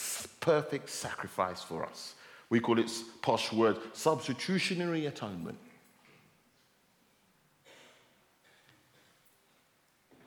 perfect 0.41 0.89
sacrifice 0.89 1.61
for 1.61 1.85
us. 1.85 2.15
We 2.49 2.59
call 2.59 2.79
it 2.79 2.91
posh 3.21 3.51
word 3.53 3.77
substitutionary 3.93 5.05
atonement. 5.05 5.57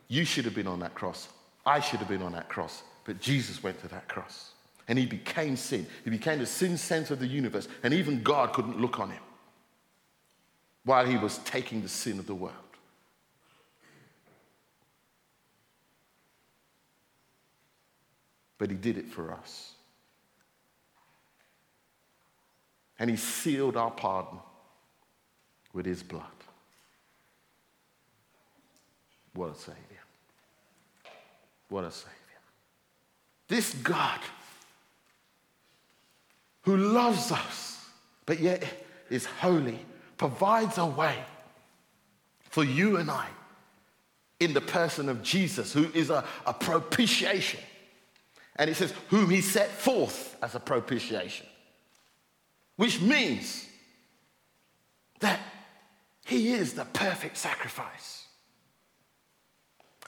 You 0.09 0.25
should 0.25 0.45
have 0.45 0.55
been 0.55 0.67
on 0.67 0.81
that 0.81 0.95
cross. 0.95 1.29
I 1.67 1.81
should 1.81 1.99
have 1.99 2.09
been 2.09 2.23
on 2.23 2.33
that 2.33 2.49
cross. 2.49 2.83
But 3.05 3.21
Jesus 3.21 3.63
went 3.63 3.81
to 3.83 3.89
that 3.89 4.09
cross. 4.09 4.53
And 4.89 4.99
he 4.99 5.07
became 5.07 5.57
sin. 5.57 5.87
He 6.05 6.11
became 6.11 6.39
the 6.39 6.47
sin 6.47 6.77
center 6.77 7.15
of 7.15 7.21
the 7.21 7.27
universe. 7.27 7.69
And 7.83 7.93
even 7.93 8.23
God 8.23 8.53
couldn't 8.53 8.81
look 8.81 9.01
on 9.01 9.11
him 9.11 9.23
while 10.85 11.07
he 11.07 11.17
was 11.17 11.39
taking 11.39 11.83
the 11.83 11.89
sin 11.89 12.19
of 12.19 12.27
the 12.27 12.35
world. 12.35 12.55
But 18.59 18.71
he 18.71 18.77
did 18.77 18.99
it 18.99 19.09
for 19.09 19.33
us. 19.33 19.73
And 22.99 23.11
he 23.11 23.17
sealed 23.17 23.77
our 23.77 23.91
pardon 23.91 24.39
with 25.73 25.85
his 25.85 26.03
blood. 26.03 26.23
What 29.35 29.51
a 29.51 29.55
Savior. 29.57 29.81
What 31.69 31.85
a 31.85 31.91
Savior. 31.91 32.13
This 33.49 33.75
God 33.75 34.21
who 36.63 36.77
loves 36.77 37.33
us, 37.33 37.85
but 38.25 38.41
yet 38.41 38.65
is 39.11 39.27
holy, 39.27 39.79
provides 40.25 40.79
a 40.79 40.87
way 40.87 41.19
for 42.49 42.65
you 42.65 42.97
and 42.97 43.11
I 43.11 43.27
in 44.41 44.55
the 44.55 44.61
person 44.63 45.11
of 45.11 45.23
Jesus, 45.23 45.71
who 45.71 45.85
is 45.93 46.09
a, 46.09 46.25
a 46.47 46.55
propitiation. 46.55 47.61
And 48.57 48.71
it 48.71 48.77
says, 48.77 48.95
whom 49.11 49.29
he 49.29 49.43
set 49.43 49.69
forth 49.69 50.35
as 50.43 50.55
a 50.55 50.61
propitiation, 50.61 51.47
which 52.77 53.03
means 53.03 53.67
that 55.21 55.41
he 56.25 56.55
is 56.55 56.73
the 56.73 56.87
perfect 56.87 57.37
sacrifice. 57.37 58.27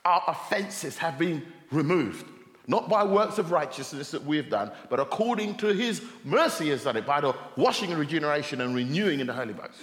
Our 0.03 0.23
offenses 0.29 0.97
have 0.97 1.19
been 1.19 1.43
removed 1.71 2.25
not 2.67 2.89
by 2.89 3.05
works 3.05 3.37
of 3.37 3.53
righteousness 3.53 4.13
that 4.13 4.25
we 4.25 4.39
have 4.39 4.49
done, 4.49 4.73
but 4.89 4.99
according 4.99 5.57
to 5.59 5.75
his 5.75 6.03
mercy 6.25 6.71
has 6.71 6.85
done 6.85 6.97
it 6.97 7.05
by 7.05 7.21
the 7.21 7.35
washing 7.57 7.91
and 7.91 8.01
regeneration 8.01 8.63
and 8.63 8.75
renewing 8.75 9.21
in 9.21 9.27
the 9.27 9.35
Holy 9.35 9.53
Ghost. 9.53 9.79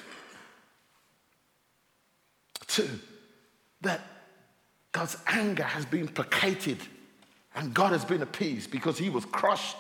That 3.82 4.02
God's 4.92 5.18
anger 5.28 5.64
has 5.64 5.86
been 5.86 6.08
placated 6.08 6.78
and 7.56 7.74
God 7.74 7.92
has 7.92 8.06
been 8.06 8.22
appeased 8.22 8.72
because 8.72 8.98
he 8.98 9.10
was 9.10 9.26
crushed 9.26 9.78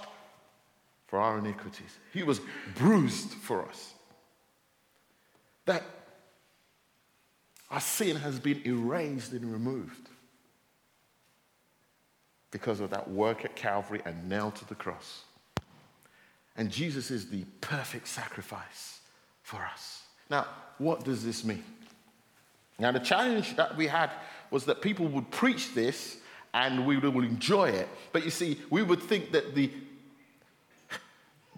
for 1.07 1.19
our 1.19 1.37
iniquities, 1.37 1.99
he 2.11 2.23
was 2.23 2.41
bruised 2.75 3.33
for 3.33 3.67
us. 3.67 3.93
That 5.65 5.83
our 7.69 7.79
sin 7.79 8.15
has 8.17 8.39
been 8.39 8.61
erased 8.65 9.31
and 9.31 9.51
removed 9.51 10.09
because 12.51 12.79
of 12.79 12.89
that 12.91 13.09
work 13.09 13.45
at 13.45 13.55
Calvary 13.55 14.01
and 14.05 14.29
nailed 14.29 14.55
to 14.55 14.67
the 14.67 14.75
cross. 14.75 15.23
And 16.55 16.71
Jesus 16.71 17.09
is 17.09 17.29
the 17.29 17.45
perfect 17.61 18.07
sacrifice 18.07 18.99
for 19.41 19.57
us. 19.57 20.03
Now, 20.29 20.47
what 20.77 21.03
does 21.03 21.23
this 21.23 21.43
mean? 21.43 21.63
Now, 22.79 22.91
the 22.91 22.99
challenge 22.99 23.55
that 23.55 23.77
we 23.77 23.87
had 23.87 24.11
was 24.51 24.65
that 24.65 24.81
people 24.81 25.07
would 25.07 25.29
preach 25.31 25.73
this 25.73 26.17
and 26.53 26.85
we 26.85 26.97
would 26.97 27.25
enjoy 27.25 27.69
it. 27.69 27.87
But 28.11 28.23
you 28.23 28.29
see, 28.29 28.59
we 28.69 28.83
would 28.83 29.01
think 29.01 29.31
that 29.31 29.55
the 29.55 29.71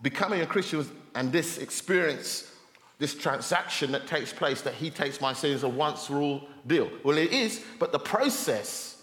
becoming 0.01 0.41
a 0.41 0.45
Christian 0.45 0.87
and 1.15 1.31
this 1.31 1.57
experience, 1.57 2.51
this 2.99 3.15
transaction 3.15 3.91
that 3.91 4.07
takes 4.07 4.31
place, 4.31 4.61
that 4.61 4.73
he 4.73 4.89
takes 4.89 5.19
my 5.19 5.33
sins 5.33 5.63
a 5.63 5.69
once 5.69 6.07
for 6.07 6.21
all 6.21 6.47
deal. 6.67 6.89
Well, 7.03 7.17
it 7.17 7.31
is, 7.31 7.63
but 7.79 7.91
the 7.91 7.99
process 7.99 9.01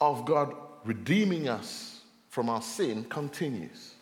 of 0.00 0.24
God 0.24 0.54
redeeming 0.84 1.48
us 1.48 2.02
from 2.30 2.48
our 2.48 2.62
sin 2.62 3.04
continues. 3.04 3.94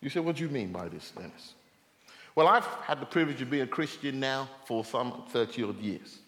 You 0.00 0.10
say, 0.10 0.20
what 0.20 0.36
do 0.36 0.44
you 0.44 0.48
mean 0.48 0.70
by 0.70 0.88
this, 0.88 1.10
Dennis? 1.10 1.55
Well, 2.36 2.48
I've 2.48 2.66
had 2.66 3.00
the 3.00 3.06
privilege 3.06 3.40
of 3.40 3.48
being 3.48 3.62
a 3.62 3.66
Christian 3.66 4.20
now 4.20 4.48
for 4.66 4.84
some 4.84 5.24
30 5.30 5.64
odd 5.64 5.80
years. 5.80 6.18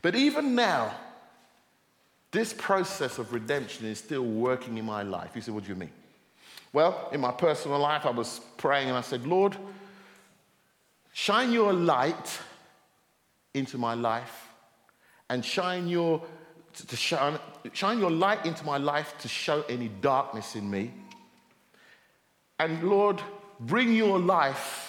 But 0.00 0.14
even 0.14 0.54
now, 0.54 0.94
this 2.30 2.52
process 2.52 3.18
of 3.18 3.32
redemption 3.32 3.86
is 3.86 3.98
still 3.98 4.22
working 4.22 4.78
in 4.78 4.84
my 4.84 5.02
life. 5.02 5.32
You 5.34 5.40
say, 5.40 5.50
what 5.50 5.64
do 5.64 5.70
you 5.70 5.74
mean? 5.74 5.90
Well, 6.72 7.08
in 7.10 7.20
my 7.20 7.32
personal 7.32 7.80
life, 7.80 8.06
I 8.06 8.10
was 8.10 8.40
praying 8.58 8.88
and 8.88 8.96
I 8.96 9.00
said, 9.00 9.26
Lord, 9.26 9.56
shine 11.12 11.52
your 11.52 11.72
light 11.72 12.38
into 13.54 13.76
my 13.76 13.94
life 13.94 14.48
and 15.28 15.44
shine 15.44 15.88
your 15.88 16.22
to 16.88 16.96
shine, 16.96 17.38
shine 17.72 17.98
your 17.98 18.10
light 18.10 18.44
into 18.44 18.62
my 18.64 18.76
life 18.76 19.14
to 19.20 19.28
show 19.28 19.64
any 19.68 19.88
darkness 19.88 20.54
in 20.54 20.70
me. 20.70 20.92
And 22.58 22.82
Lord, 22.84 23.20
bring 23.58 23.94
your 23.94 24.18
life 24.20 24.85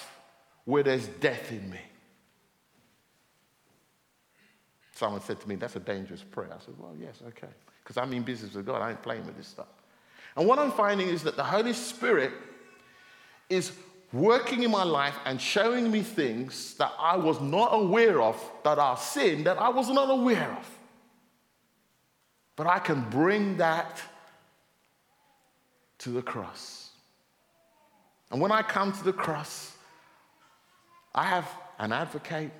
where 0.68 0.84
there's 0.84 1.08
death 1.08 1.50
in 1.50 1.70
me. 1.70 1.80
Someone 4.94 5.22
said 5.22 5.40
to 5.40 5.48
me, 5.48 5.56
That's 5.56 5.78
a 5.78 5.80
dangerous 5.80 6.22
prayer. 6.22 6.50
I 6.54 6.60
said, 6.64 6.74
Well, 6.78 6.94
yes, 7.00 7.22
okay. 7.26 7.48
Because 7.82 7.96
I'm 7.96 8.12
in 8.12 8.22
business 8.22 8.54
with 8.54 8.66
God, 8.66 8.82
I 8.82 8.90
ain't 8.90 9.02
playing 9.02 9.26
with 9.26 9.38
this 9.38 9.48
stuff. 9.48 9.68
And 10.36 10.46
what 10.46 10.60
I'm 10.60 10.74
finding 10.74 11.08
is 11.08 11.24
that 11.24 11.38
the 11.38 11.44
Holy 11.44 11.72
Spirit 11.72 12.34
is 13.50 13.72
working 14.12 14.64
in 14.64 14.70
my 14.70 14.84
life 14.84 15.16
and 15.24 15.40
showing 15.40 15.90
me 15.90 16.02
things 16.02 16.74
that 16.76 16.92
I 17.00 17.16
was 17.16 17.40
not 17.40 17.70
aware 17.72 18.22
of 18.22 18.38
that 18.66 18.78
are 18.78 18.98
sin 18.98 19.46
that 19.46 19.58
I 19.58 19.70
was 19.70 19.90
not 19.90 20.10
aware 20.10 20.52
of. 20.60 20.70
But 22.58 22.68
I 22.68 22.80
can 22.80 23.10
bring 23.10 23.56
that 23.58 24.02
to 26.00 26.10
the 26.10 26.22
cross. 26.22 26.90
And 28.32 28.42
when 28.42 28.52
I 28.52 28.64
come 28.64 28.92
to 28.92 29.04
the 29.06 29.14
cross, 29.14 29.77
I 31.18 31.24
have 31.24 31.50
an 31.80 31.92
advocate, 31.92 32.52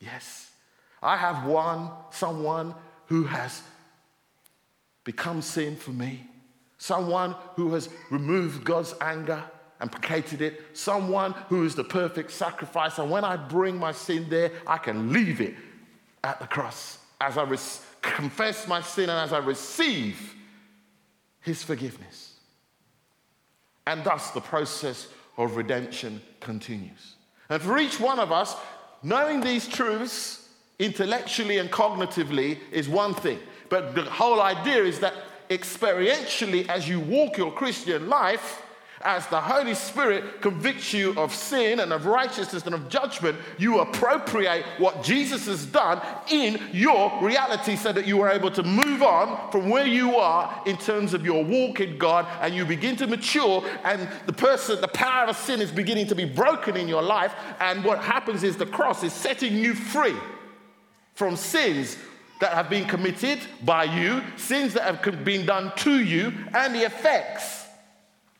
yes. 0.00 0.50
I 1.02 1.14
have 1.18 1.44
one, 1.46 1.90
someone 2.10 2.74
who 3.06 3.24
has 3.24 3.62
become 5.04 5.42
sin 5.42 5.76
for 5.76 5.90
me, 5.90 6.26
someone 6.78 7.36
who 7.54 7.74
has 7.74 7.90
removed 8.10 8.64
God's 8.64 8.94
anger 9.02 9.44
and 9.78 9.92
placated 9.92 10.40
it, 10.40 10.62
someone 10.72 11.32
who 11.50 11.66
is 11.66 11.74
the 11.74 11.84
perfect 11.84 12.30
sacrifice. 12.30 12.98
And 12.98 13.10
when 13.10 13.24
I 13.24 13.36
bring 13.36 13.76
my 13.76 13.92
sin 13.92 14.26
there, 14.30 14.52
I 14.66 14.78
can 14.78 15.12
leave 15.12 15.42
it 15.42 15.54
at 16.24 16.40
the 16.40 16.46
cross 16.46 16.98
as 17.20 17.36
I 17.36 17.44
confess 18.00 18.66
my 18.66 18.80
sin 18.80 19.10
and 19.10 19.18
as 19.18 19.34
I 19.34 19.38
receive 19.38 20.34
his 21.40 21.62
forgiveness. 21.62 22.36
And 23.86 24.02
thus 24.02 24.30
the 24.30 24.40
process 24.40 25.08
of 25.36 25.56
redemption 25.56 26.22
continues. 26.40 27.16
And 27.52 27.60
for 27.60 27.76
each 27.76 28.00
one 28.00 28.18
of 28.18 28.32
us, 28.32 28.56
knowing 29.02 29.42
these 29.42 29.68
truths 29.68 30.48
intellectually 30.78 31.58
and 31.58 31.70
cognitively 31.70 32.58
is 32.70 32.88
one 32.88 33.12
thing. 33.12 33.38
But 33.68 33.94
the 33.94 34.04
whole 34.04 34.40
idea 34.40 34.82
is 34.84 35.00
that 35.00 35.12
experientially, 35.50 36.66
as 36.68 36.88
you 36.88 36.98
walk 36.98 37.36
your 37.36 37.52
Christian 37.52 38.08
life, 38.08 38.62
as 39.04 39.26
the 39.28 39.40
Holy 39.40 39.74
Spirit 39.74 40.40
convicts 40.40 40.92
you 40.92 41.18
of 41.18 41.34
sin 41.34 41.80
and 41.80 41.92
of 41.92 42.06
righteousness 42.06 42.64
and 42.66 42.74
of 42.74 42.88
judgment, 42.88 43.38
you 43.58 43.80
appropriate 43.80 44.64
what 44.78 45.02
Jesus 45.02 45.46
has 45.46 45.66
done 45.66 46.00
in 46.30 46.60
your 46.72 47.12
reality 47.22 47.76
so 47.76 47.92
that 47.92 48.06
you 48.06 48.20
are 48.20 48.30
able 48.30 48.50
to 48.50 48.62
move 48.62 49.02
on 49.02 49.50
from 49.50 49.68
where 49.68 49.86
you 49.86 50.16
are 50.16 50.62
in 50.66 50.76
terms 50.76 51.14
of 51.14 51.24
your 51.24 51.44
walk 51.44 51.80
in 51.80 51.98
God 51.98 52.26
and 52.40 52.54
you 52.54 52.64
begin 52.64 52.96
to 52.96 53.06
mature 53.06 53.64
and 53.84 54.08
the 54.26 54.32
person, 54.32 54.80
the 54.80 54.88
power 54.88 55.26
of 55.26 55.36
sin 55.36 55.60
is 55.60 55.70
beginning 55.70 56.06
to 56.08 56.14
be 56.14 56.24
broken 56.24 56.76
in 56.76 56.88
your 56.88 57.02
life. 57.02 57.34
And 57.60 57.84
what 57.84 57.98
happens 57.98 58.42
is 58.42 58.56
the 58.56 58.66
cross 58.66 59.02
is 59.02 59.12
setting 59.12 59.56
you 59.56 59.74
free 59.74 60.16
from 61.14 61.36
sins 61.36 61.96
that 62.40 62.52
have 62.52 62.68
been 62.68 62.86
committed 62.86 63.38
by 63.64 63.84
you, 63.84 64.22
sins 64.36 64.74
that 64.74 64.82
have 64.82 65.24
been 65.24 65.46
done 65.46 65.72
to 65.76 66.02
you, 66.02 66.32
and 66.54 66.74
the 66.74 66.84
effects 66.84 67.61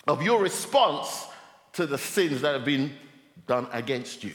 of 0.06 0.22
your 0.22 0.40
response 0.42 1.26
to 1.74 1.86
the 1.86 1.98
sins 1.98 2.40
that 2.42 2.54
have 2.54 2.64
been 2.64 2.92
done 3.46 3.66
against 3.72 4.24
you. 4.24 4.34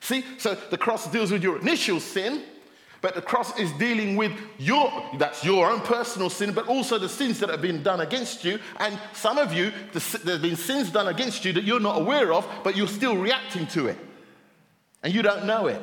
See, 0.00 0.24
so 0.36 0.54
the 0.54 0.76
cross 0.76 1.10
deals 1.10 1.30
with 1.30 1.42
your 1.42 1.58
initial 1.58 1.98
sin, 1.98 2.42
but 3.00 3.14
the 3.14 3.22
cross 3.22 3.58
is 3.58 3.72
dealing 3.72 4.16
with 4.16 4.32
your, 4.58 4.90
that's 5.18 5.44
your 5.44 5.70
own 5.70 5.80
personal 5.80 6.28
sin, 6.28 6.52
but 6.52 6.68
also 6.68 6.98
the 6.98 7.08
sins 7.08 7.38
that 7.40 7.48
have 7.48 7.62
been 7.62 7.82
done 7.82 8.00
against 8.00 8.44
you. 8.44 8.58
And 8.78 8.98
some 9.14 9.38
of 9.38 9.52
you, 9.52 9.72
there's 9.92 10.40
been 10.40 10.56
sins 10.56 10.90
done 10.90 11.08
against 11.08 11.44
you 11.44 11.52
that 11.54 11.64
you're 11.64 11.80
not 11.80 12.00
aware 12.00 12.32
of, 12.32 12.46
but 12.62 12.76
you're 12.76 12.86
still 12.86 13.16
reacting 13.16 13.66
to 13.68 13.86
it. 13.86 13.98
And 15.02 15.14
you 15.14 15.22
don't 15.22 15.46
know 15.46 15.66
it. 15.68 15.82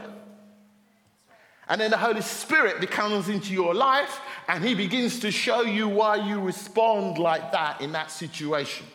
And 1.68 1.80
then 1.80 1.92
the 1.92 1.98
Holy 1.98 2.22
Spirit 2.22 2.80
becomes 2.82 3.30
into 3.30 3.54
your 3.54 3.74
life 3.74 4.20
and 4.52 4.66
He 4.66 4.76
begins 4.76 5.22
to 5.22 5.32
show 5.32 5.62
you 5.62 5.88
why 5.88 6.18
you 6.18 6.42
respond 6.42 7.18
like 7.18 7.54
that 7.54 7.80
in 7.80 7.94
that 7.94 8.12
situation. 8.12 8.86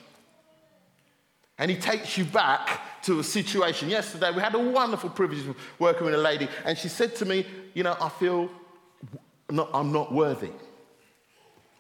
And 1.59 1.71
He 1.71 1.79
takes 1.79 2.19
you 2.19 2.27
back 2.27 3.03
to 3.05 3.21
a 3.21 3.25
situation. 3.25 3.89
Yesterday, 3.89 4.31
we 4.33 4.43
had 4.43 4.55
a 4.55 4.59
wonderful 4.59 5.09
privilege 5.09 5.49
of 5.49 5.57
working 5.79 6.05
with 6.05 6.15
a 6.15 6.19
lady, 6.19 6.47
and 6.67 6.77
she 6.77 6.89
said 6.89 7.17
to 7.17 7.25
me, 7.25 7.47
You 7.73 7.85
know, 7.85 7.97
I 7.99 8.11
feel 8.11 8.51
not, 9.51 9.71
I'm 9.73 9.93
not 9.93 10.13
worthy. 10.13 10.51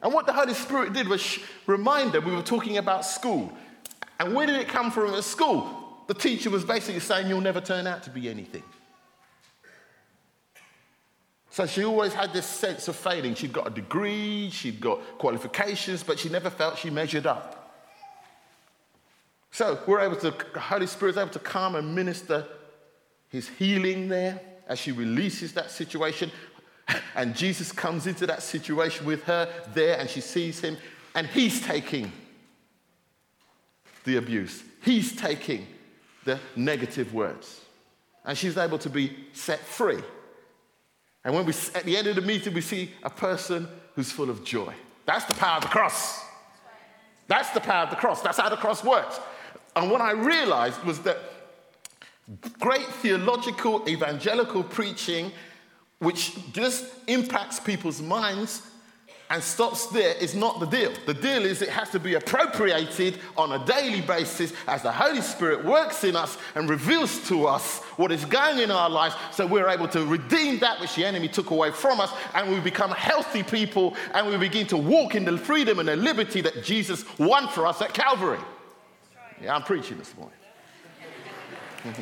And 0.02 0.14
what 0.14 0.24
the 0.24 0.32
Holy 0.32 0.54
Spirit 0.54 0.94
did 0.94 1.06
was 1.06 1.38
remind 1.66 2.14
her 2.14 2.22
we 2.22 2.34
were 2.34 2.40
talking 2.40 2.78
about 2.78 3.04
school. 3.04 3.52
And 4.18 4.34
where 4.34 4.46
did 4.46 4.56
it 4.56 4.68
come 4.68 4.90
from 4.90 5.12
at 5.12 5.22
school? 5.22 5.68
The 6.06 6.14
teacher 6.14 6.48
was 6.48 6.64
basically 6.64 7.00
saying, 7.00 7.28
You'll 7.28 7.42
never 7.42 7.60
turn 7.60 7.86
out 7.86 8.04
to 8.04 8.10
be 8.10 8.30
anything. 8.30 8.62
So 11.56 11.64
she 11.64 11.86
always 11.86 12.12
had 12.12 12.34
this 12.34 12.44
sense 12.44 12.86
of 12.86 12.96
failing. 12.96 13.34
She'd 13.34 13.54
got 13.54 13.66
a 13.66 13.70
degree, 13.70 14.50
she'd 14.50 14.78
got 14.78 15.00
qualifications, 15.16 16.02
but 16.02 16.18
she 16.18 16.28
never 16.28 16.50
felt 16.50 16.76
she 16.76 16.90
measured 16.90 17.26
up. 17.26 17.80
So 19.52 19.78
we're 19.86 20.00
able 20.00 20.16
to, 20.16 20.34
the 20.52 20.60
Holy 20.60 20.86
Spirit's 20.86 21.16
able 21.16 21.30
to 21.30 21.38
come 21.38 21.76
and 21.76 21.94
minister 21.94 22.46
his 23.30 23.48
healing 23.48 24.06
there 24.06 24.38
as 24.68 24.78
she 24.78 24.92
releases 24.92 25.54
that 25.54 25.70
situation. 25.70 26.30
And 27.14 27.34
Jesus 27.34 27.72
comes 27.72 28.06
into 28.06 28.26
that 28.26 28.42
situation 28.42 29.06
with 29.06 29.24
her 29.24 29.48
there 29.72 29.98
and 29.98 30.10
she 30.10 30.20
sees 30.20 30.60
him, 30.60 30.76
and 31.14 31.26
he's 31.26 31.62
taking 31.62 32.12
the 34.04 34.18
abuse, 34.18 34.62
he's 34.84 35.16
taking 35.16 35.66
the 36.26 36.38
negative 36.54 37.14
words. 37.14 37.62
And 38.26 38.36
she's 38.36 38.58
able 38.58 38.78
to 38.80 38.90
be 38.90 39.16
set 39.32 39.60
free. 39.60 40.02
And 41.26 41.34
when 41.34 41.44
we, 41.44 41.52
at 41.74 41.82
the 41.82 41.96
end 41.96 42.06
of 42.06 42.14
the 42.14 42.22
meeting, 42.22 42.54
we 42.54 42.60
see 42.60 42.92
a 43.02 43.10
person 43.10 43.68
who's 43.96 44.12
full 44.12 44.30
of 44.30 44.44
joy. 44.44 44.72
That's 45.06 45.24
the 45.24 45.34
power 45.34 45.56
of 45.56 45.62
the 45.62 45.68
cross. 45.68 46.24
That's 47.26 47.50
the 47.50 47.58
power 47.58 47.82
of 47.82 47.90
the 47.90 47.96
cross. 47.96 48.22
That's 48.22 48.38
how 48.38 48.48
the 48.48 48.56
cross 48.56 48.84
works. 48.84 49.18
And 49.74 49.90
what 49.90 50.00
I 50.00 50.12
realized 50.12 50.84
was 50.84 51.00
that 51.00 51.18
great 52.60 52.86
theological, 52.86 53.88
evangelical 53.88 54.62
preaching, 54.62 55.32
which 55.98 56.36
just 56.52 56.84
impacts 57.08 57.58
people's 57.58 58.00
minds, 58.00 58.62
and 59.28 59.42
stops 59.42 59.86
there 59.88 60.14
is 60.16 60.34
not 60.36 60.60
the 60.60 60.66
deal. 60.66 60.92
The 61.04 61.14
deal 61.14 61.44
is 61.44 61.60
it 61.60 61.68
has 61.68 61.90
to 61.90 61.98
be 61.98 62.14
appropriated 62.14 63.18
on 63.36 63.52
a 63.52 63.64
daily 63.64 64.00
basis 64.00 64.52
as 64.68 64.82
the 64.82 64.92
Holy 64.92 65.20
Spirit 65.20 65.64
works 65.64 66.04
in 66.04 66.14
us 66.14 66.38
and 66.54 66.68
reveals 66.68 67.26
to 67.28 67.46
us 67.46 67.80
what 67.96 68.12
is 68.12 68.24
going 68.24 68.60
in 68.60 68.70
our 68.70 68.88
lives 68.88 69.16
so 69.32 69.44
we're 69.46 69.68
able 69.68 69.88
to 69.88 70.06
redeem 70.06 70.60
that 70.60 70.80
which 70.80 70.94
the 70.94 71.04
enemy 71.04 71.26
took 71.26 71.50
away 71.50 71.72
from 71.72 72.00
us 72.00 72.12
and 72.34 72.48
we 72.52 72.60
become 72.60 72.92
healthy 72.92 73.42
people 73.42 73.96
and 74.14 74.28
we 74.28 74.36
begin 74.36 74.66
to 74.68 74.76
walk 74.76 75.16
in 75.16 75.24
the 75.24 75.36
freedom 75.36 75.80
and 75.80 75.88
the 75.88 75.96
liberty 75.96 76.40
that 76.40 76.62
Jesus 76.62 77.04
won 77.18 77.48
for 77.48 77.66
us 77.66 77.82
at 77.82 77.92
Calvary. 77.92 78.38
Yeah, 79.42 79.56
I'm 79.56 79.62
preaching 79.62 79.98
this 79.98 80.14
morning. 80.16 80.34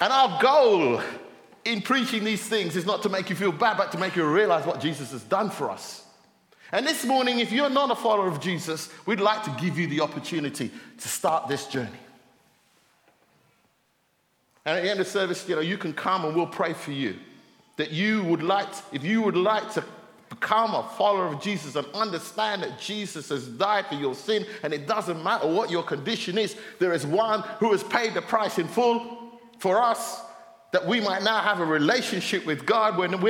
and 0.00 0.12
our 0.12 0.40
goal 0.40 1.02
in 1.68 1.82
preaching 1.82 2.24
these 2.24 2.42
things 2.42 2.76
is 2.76 2.86
not 2.86 3.02
to 3.02 3.10
make 3.10 3.28
you 3.28 3.36
feel 3.36 3.52
bad, 3.52 3.76
but 3.76 3.92
to 3.92 3.98
make 3.98 4.16
you 4.16 4.24
realize 4.24 4.64
what 4.64 4.80
Jesus 4.80 5.12
has 5.12 5.22
done 5.22 5.50
for 5.50 5.70
us. 5.70 6.02
And 6.72 6.86
this 6.86 7.04
morning, 7.04 7.40
if 7.40 7.52
you're 7.52 7.70
not 7.70 7.90
a 7.90 7.94
follower 7.94 8.26
of 8.26 8.40
Jesus, 8.40 8.90
we'd 9.06 9.20
like 9.20 9.42
to 9.44 9.54
give 9.60 9.78
you 9.78 9.86
the 9.86 10.00
opportunity 10.00 10.70
to 10.98 11.08
start 11.08 11.46
this 11.46 11.66
journey. 11.66 11.90
And 14.64 14.78
at 14.78 14.82
the 14.82 14.90
end 14.90 15.00
of 15.00 15.06
service, 15.06 15.46
you 15.48 15.56
know, 15.56 15.60
you 15.60 15.78
can 15.78 15.92
come 15.92 16.24
and 16.24 16.34
we'll 16.34 16.46
pray 16.46 16.72
for 16.72 16.92
you. 16.92 17.16
That 17.76 17.90
you 17.90 18.24
would 18.24 18.42
like, 18.42 18.70
to, 18.72 18.82
if 18.92 19.04
you 19.04 19.22
would 19.22 19.36
like 19.36 19.70
to 19.74 19.84
become 20.30 20.74
a 20.74 20.82
follower 20.96 21.26
of 21.26 21.40
Jesus 21.40 21.76
and 21.76 21.86
understand 21.94 22.62
that 22.62 22.78
Jesus 22.78 23.28
has 23.28 23.46
died 23.46 23.86
for 23.86 23.94
your 23.94 24.14
sin, 24.14 24.46
and 24.62 24.72
it 24.72 24.86
doesn't 24.86 25.22
matter 25.22 25.46
what 25.46 25.70
your 25.70 25.82
condition 25.82 26.38
is, 26.38 26.56
there 26.78 26.92
is 26.92 27.06
one 27.06 27.42
who 27.60 27.72
has 27.72 27.82
paid 27.84 28.14
the 28.14 28.22
price 28.22 28.58
in 28.58 28.68
full 28.68 29.38
for 29.58 29.82
us 29.82 30.22
that 30.72 30.86
we 30.86 31.00
might 31.00 31.22
now 31.22 31.40
have 31.40 31.60
a 31.60 31.64
relationship 31.64 32.44
with 32.44 32.66
God 32.66 32.98
when 32.98 33.20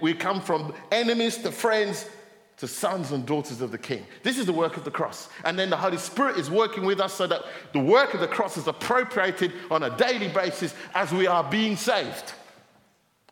we 0.00 0.14
come 0.14 0.40
from 0.40 0.74
enemies 0.90 1.36
to 1.38 1.52
friends 1.52 2.08
to 2.56 2.66
sons 2.66 3.12
and 3.12 3.26
daughters 3.26 3.60
of 3.60 3.70
the 3.70 3.78
King. 3.78 4.06
This 4.22 4.38
is 4.38 4.46
the 4.46 4.52
work 4.52 4.78
of 4.78 4.84
the 4.84 4.90
cross. 4.90 5.28
And 5.44 5.58
then 5.58 5.68
the 5.68 5.76
Holy 5.76 5.98
Spirit 5.98 6.38
is 6.38 6.50
working 6.50 6.86
with 6.86 7.00
us 7.00 7.12
so 7.12 7.26
that 7.26 7.42
the 7.72 7.80
work 7.80 8.14
of 8.14 8.20
the 8.20 8.28
cross 8.28 8.56
is 8.56 8.66
appropriated 8.66 9.52
on 9.70 9.82
a 9.82 9.94
daily 9.98 10.28
basis 10.28 10.74
as 10.94 11.12
we 11.12 11.26
are 11.26 11.44
being 11.44 11.76
saved. 11.76 12.32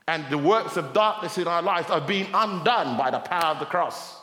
And 0.06 0.28
the 0.28 0.36
works 0.36 0.76
of 0.76 0.92
darkness 0.92 1.38
in 1.38 1.48
our 1.48 1.62
lives 1.62 1.88
are 1.88 2.02
being 2.02 2.26
undone 2.34 2.98
by 2.98 3.10
the 3.10 3.20
power 3.20 3.52
of 3.54 3.60
the 3.60 3.64
cross. 3.64 4.14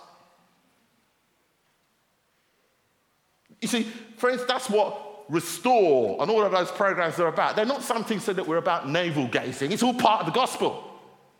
You 3.60 3.68
see, 3.68 3.84
friends, 4.18 4.46
that's 4.46 4.70
what 4.70 5.11
restore, 5.30 6.22
and 6.22 6.30
all 6.30 6.44
of 6.44 6.52
those 6.52 6.72
programs 6.72 7.20
are 7.20 7.28
about. 7.28 7.56
They're 7.56 7.66
not 7.66 7.84
something 7.84 8.20
so 8.20 8.34
that 8.34 8.48
we're 8.48 8.58
about 8.58 8.90
navel 8.90 9.28
gazing. 9.28 9.72
It's 9.72 9.84
all 9.84 9.94
part 9.94 10.22
of 10.22 10.26
the 10.26 10.32
gospel, 10.32 10.84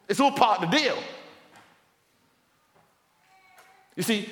it's 0.08 0.20
all 0.20 0.32
part 0.32 0.64
of 0.64 0.72
the 0.72 0.78
deal. 0.78 0.98
You 3.96 4.04
see, 4.04 4.30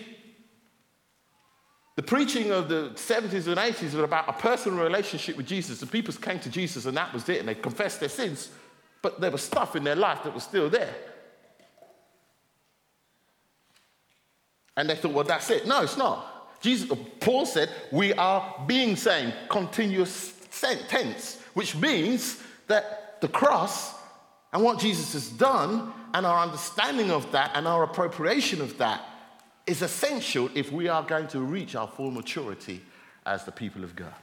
the 1.95 2.03
preaching 2.03 2.51
of 2.51 2.69
the 2.69 2.91
70s 2.95 3.47
and 3.47 3.57
80s 3.57 3.81
was 3.81 3.95
about 3.95 4.29
a 4.29 4.33
personal 4.33 4.81
relationship 4.81 5.35
with 5.35 5.45
Jesus. 5.45 5.81
The 5.81 5.85
people 5.85 6.13
came 6.13 6.39
to 6.39 6.49
Jesus 6.49 6.85
and 6.85 6.95
that 6.95 7.13
was 7.13 7.27
it, 7.27 7.39
and 7.39 7.49
they 7.49 7.55
confessed 7.55 7.99
their 7.99 8.07
sins. 8.07 8.49
But 9.01 9.19
there 9.19 9.31
was 9.31 9.41
stuff 9.41 9.75
in 9.75 9.83
their 9.83 9.97
life 9.97 10.23
that 10.23 10.33
was 10.33 10.43
still 10.43 10.69
there. 10.69 10.95
And 14.77 14.89
they 14.89 14.95
thought, 14.95 15.11
well, 15.11 15.25
that's 15.25 15.49
it. 15.49 15.67
No, 15.67 15.81
it's 15.81 15.97
not. 15.97 16.38
Jesus, 16.61 16.97
Paul 17.19 17.45
said, 17.45 17.69
we 17.91 18.13
are 18.13 18.63
being 18.67 18.95
saved, 18.95 19.33
continuous 19.49 20.33
tense, 20.89 21.41
which 21.53 21.75
means 21.75 22.41
that 22.67 23.21
the 23.21 23.27
cross 23.27 23.93
and 24.51 24.63
what 24.63 24.79
Jesus 24.79 25.13
has 25.13 25.29
done 25.29 25.93
and 26.13 26.25
our 26.25 26.39
understanding 26.39 27.11
of 27.11 27.31
that 27.31 27.51
and 27.55 27.67
our 27.67 27.83
appropriation 27.83 28.61
of 28.61 28.77
that 28.77 29.05
is 29.65 29.81
essential 29.81 30.49
if 30.55 30.71
we 30.71 30.87
are 30.87 31.03
going 31.03 31.27
to 31.27 31.39
reach 31.41 31.75
our 31.75 31.87
full 31.87 32.11
maturity 32.11 32.81
as 33.25 33.45
the 33.45 33.51
people 33.51 33.83
of 33.83 33.95
God. 33.95 34.13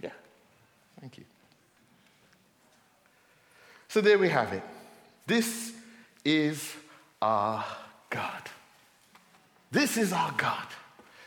Yeah, 0.00 0.10
thank 1.00 1.18
you. 1.18 1.24
So 3.88 4.00
there 4.00 4.18
we 4.18 4.28
have 4.28 4.52
it. 4.52 4.62
This 5.26 5.72
is 6.24 6.72
our 7.20 7.64
God. 8.08 8.42
This 9.70 9.96
is 9.96 10.12
our 10.12 10.32
God. 10.32 10.66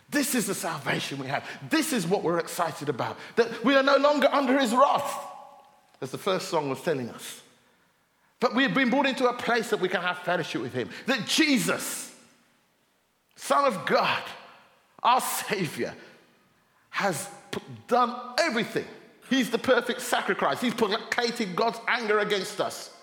This 0.10 0.36
is 0.36 0.48
the 0.48 0.56
salvation 0.56 1.20
we 1.20 1.28
have. 1.28 1.48
This 1.70 1.92
is 1.92 2.06
what 2.06 2.24
we're 2.24 2.40
excited 2.40 2.90
about. 2.90 3.18
That 3.36 3.64
we 3.64 3.76
are 3.76 3.84
no 3.84 3.98
longer 3.98 4.30
under 4.32 4.60
his 4.60 4.74
wrath, 4.74 5.18
as 6.02 6.12
the 6.12 6.18
first 6.18 6.50
song 6.50 6.70
was 6.70 6.82
telling 6.82 7.10
us. 7.10 7.42
But 8.40 8.54
we 8.54 8.64
have 8.64 8.74
been 8.74 8.90
brought 8.90 9.08
into 9.08 9.28
a 9.28 9.34
place 9.34 9.70
that 9.70 9.80
we 9.80 9.90
can 9.90 10.02
have 10.02 10.20
fellowship 10.20 10.62
with 10.62 10.74
him. 10.74 10.90
That 11.08 11.26
Jesus, 11.26 12.14
Son 13.36 13.66
of 13.66 13.86
God, 13.86 14.22
our 15.02 15.22
Savior, 15.22 15.96
has 16.90 17.30
done 17.88 18.16
everything. 18.38 18.86
He's 19.30 19.50
the 19.50 19.58
perfect 19.58 20.02
sacrifice. 20.02 20.62
He's 20.62 20.74
placated 20.74 21.56
God's 21.56 21.80
anger 21.88 22.20
against 22.20 22.62
us. 22.62 22.95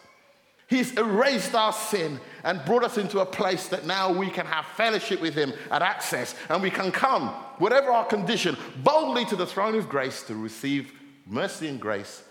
He's 0.73 0.97
erased 0.97 1.55
our 1.55 1.75
sin 1.75 2.19
and 2.45 2.65
brought 2.65 2.83
us 2.83 2.97
into 2.97 3.21
a 3.21 3.27
place 3.27 3.69
that 3.69 3.85
now 3.85 4.11
we 4.11 4.31
can 4.31 4.47
have 4.47 4.65
fellowship 4.65 5.21
with 5.21 5.35
Him 5.35 5.53
and 5.71 5.85
access, 5.85 6.35
and 6.49 6.63
we 6.63 6.71
can 6.71 6.91
come, 6.91 7.29
whatever 7.59 7.91
our 7.91 8.07
condition, 8.07 8.57
boldly 8.83 9.27
to 9.27 9.37
the 9.37 9.45
throne 9.45 9.75
of 9.75 9.91
grace 9.91 10.23
to 10.23 10.35
receive 10.35 10.95
mercy 11.27 11.69
and 11.69 11.79
grace 11.79 12.23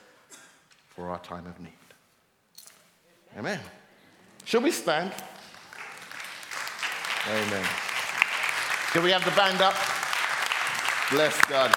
for 0.87 1.11
our 1.11 1.19
time 1.19 1.45
of 1.45 1.59
need. 1.59 1.69
Amen. 3.37 3.59
Shall 4.43 4.61
we 4.61 4.71
stand? 4.71 5.13
Amen. 7.27 7.65
Can 8.91 9.03
we 9.03 9.11
have 9.11 9.23
the 9.23 9.29
band 9.39 9.61
up? 9.61 9.75
Bless 11.11 11.39
God. 11.45 11.75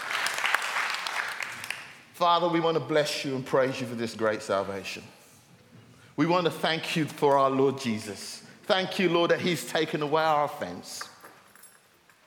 Father, 2.15 2.49
we 2.49 2.61
want 2.61 2.79
to 2.79 2.83
bless 2.83 3.23
you 3.23 3.35
and 3.35 3.45
praise 3.45 3.83
you 3.83 3.87
for 3.87 3.97
this 3.97 4.15
great 4.15 4.41
salvation. 4.41 5.03
We 6.17 6.27
want 6.27 6.45
to 6.45 6.51
thank 6.51 6.95
you 6.95 7.07
for 7.07 7.37
our 7.37 7.51
Lord 7.51 7.79
Jesus. 7.79 8.43
Thank 8.65 8.99
you, 8.99 9.09
Lord, 9.09 9.31
that 9.31 9.41
He's 9.41 9.67
taken 9.67 10.01
away 10.01 10.23
our 10.23 10.45
offense 10.45 11.03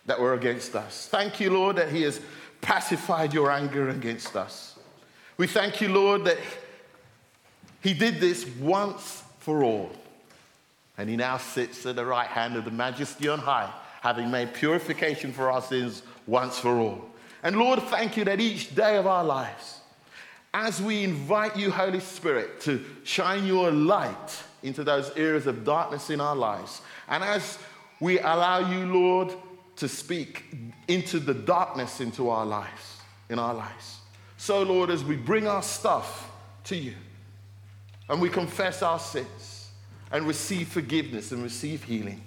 that 0.06 0.20
were 0.20 0.34
against 0.34 0.76
us. 0.76 1.08
Thank 1.08 1.40
you, 1.40 1.52
Lord, 1.52 1.78
that 1.78 1.90
He 1.90 2.02
has 2.04 2.20
pacified 2.62 3.34
your 3.34 3.50
anger 3.50 3.90
against 3.90 4.36
us. 4.36 4.78
We 5.38 5.48
thank 5.48 5.80
you, 5.80 5.90
Lord, 5.90 6.26
that 6.26 6.38
He 7.82 7.94
did 7.94 8.20
this 8.20 8.46
once 8.60 9.24
for 9.40 9.64
all. 9.64 9.92
And 10.98 11.10
He 11.10 11.16
now 11.16 11.38
sits 11.38 11.86
at 11.86 11.96
the 11.96 12.06
right 12.06 12.28
hand 12.28 12.56
of 12.56 12.66
the 12.66 12.72
Majesty 12.72 13.30
on 13.30 13.40
high, 13.40 13.72
having 14.02 14.30
made 14.30 14.54
purification 14.54 15.32
for 15.32 15.50
our 15.50 15.62
sins 15.62 16.04
once 16.26 16.60
for 16.60 16.78
all. 16.78 17.10
And 17.42 17.58
Lord, 17.58 17.82
thank 17.84 18.18
you 18.18 18.26
that 18.26 18.42
each 18.42 18.76
day 18.76 18.98
of 18.98 19.08
our 19.08 19.24
lives, 19.24 19.77
as 20.58 20.82
we 20.82 21.04
invite 21.04 21.56
you, 21.56 21.70
Holy 21.70 22.00
Spirit, 22.00 22.60
to 22.62 22.84
shine 23.04 23.46
your 23.46 23.70
light 23.70 24.44
into 24.64 24.84
those 24.84 25.12
areas 25.16 25.46
of 25.46 25.64
darkness 25.64 26.10
in 26.10 26.20
our 26.20 26.36
lives, 26.36 26.82
and 27.08 27.24
as 27.24 27.60
we 28.00 28.18
allow 28.18 28.68
you, 28.72 28.92
Lord, 28.92 29.36
to 29.76 29.88
speak 29.88 30.46
into 30.88 31.20
the 31.20 31.36
darkness 31.36 32.02
into 32.02 32.30
our 32.30 32.44
lives, 32.44 32.98
in 33.30 33.38
our 33.38 33.54
lives. 33.54 34.00
So, 34.38 34.64
Lord, 34.64 34.90
as 34.90 35.04
we 35.04 35.16
bring 35.16 35.48
our 35.48 35.62
stuff 35.62 36.32
to 36.64 36.76
you 36.76 36.96
and 38.10 38.20
we 38.20 38.28
confess 38.28 38.82
our 38.82 38.98
sins 38.98 39.70
and 40.12 40.26
receive 40.26 40.70
forgiveness 40.70 41.32
and 41.32 41.44
receive 41.44 41.84
healing, 41.84 42.22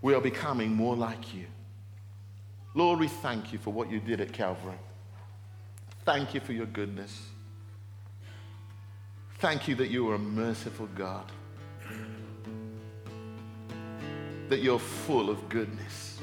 we 0.00 0.14
are 0.14 0.20
becoming 0.20 0.72
more 0.72 0.94
like 0.94 1.34
you. 1.34 1.46
Lord, 2.74 3.00
we 3.00 3.08
thank 3.08 3.52
you 3.52 3.58
for 3.58 3.72
what 3.72 3.90
you 3.90 3.98
did 3.98 4.20
at 4.20 4.32
Calvary. 4.32 4.78
Thank 6.04 6.34
you 6.34 6.40
for 6.40 6.52
your 6.52 6.66
goodness. 6.66 7.28
Thank 9.38 9.68
you 9.68 9.74
that 9.76 9.90
you 9.90 10.10
are 10.10 10.14
a 10.14 10.18
merciful 10.18 10.88
God, 10.94 11.30
that 14.48 14.60
you're 14.60 14.78
full 14.78 15.30
of 15.30 15.48
goodness, 15.48 16.18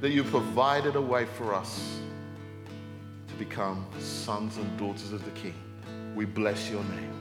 that 0.00 0.10
you 0.10 0.24
provided 0.24 0.96
a 0.96 1.00
way 1.00 1.26
for 1.26 1.54
us 1.54 2.00
to 3.26 3.34
become 3.34 3.86
sons 3.98 4.56
and 4.56 4.78
daughters 4.78 5.12
of 5.12 5.24
the 5.24 5.30
King. 5.32 5.54
We 6.14 6.24
bless 6.24 6.70
your 6.70 6.82
name. 6.84 7.14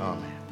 Amen. 0.00 0.42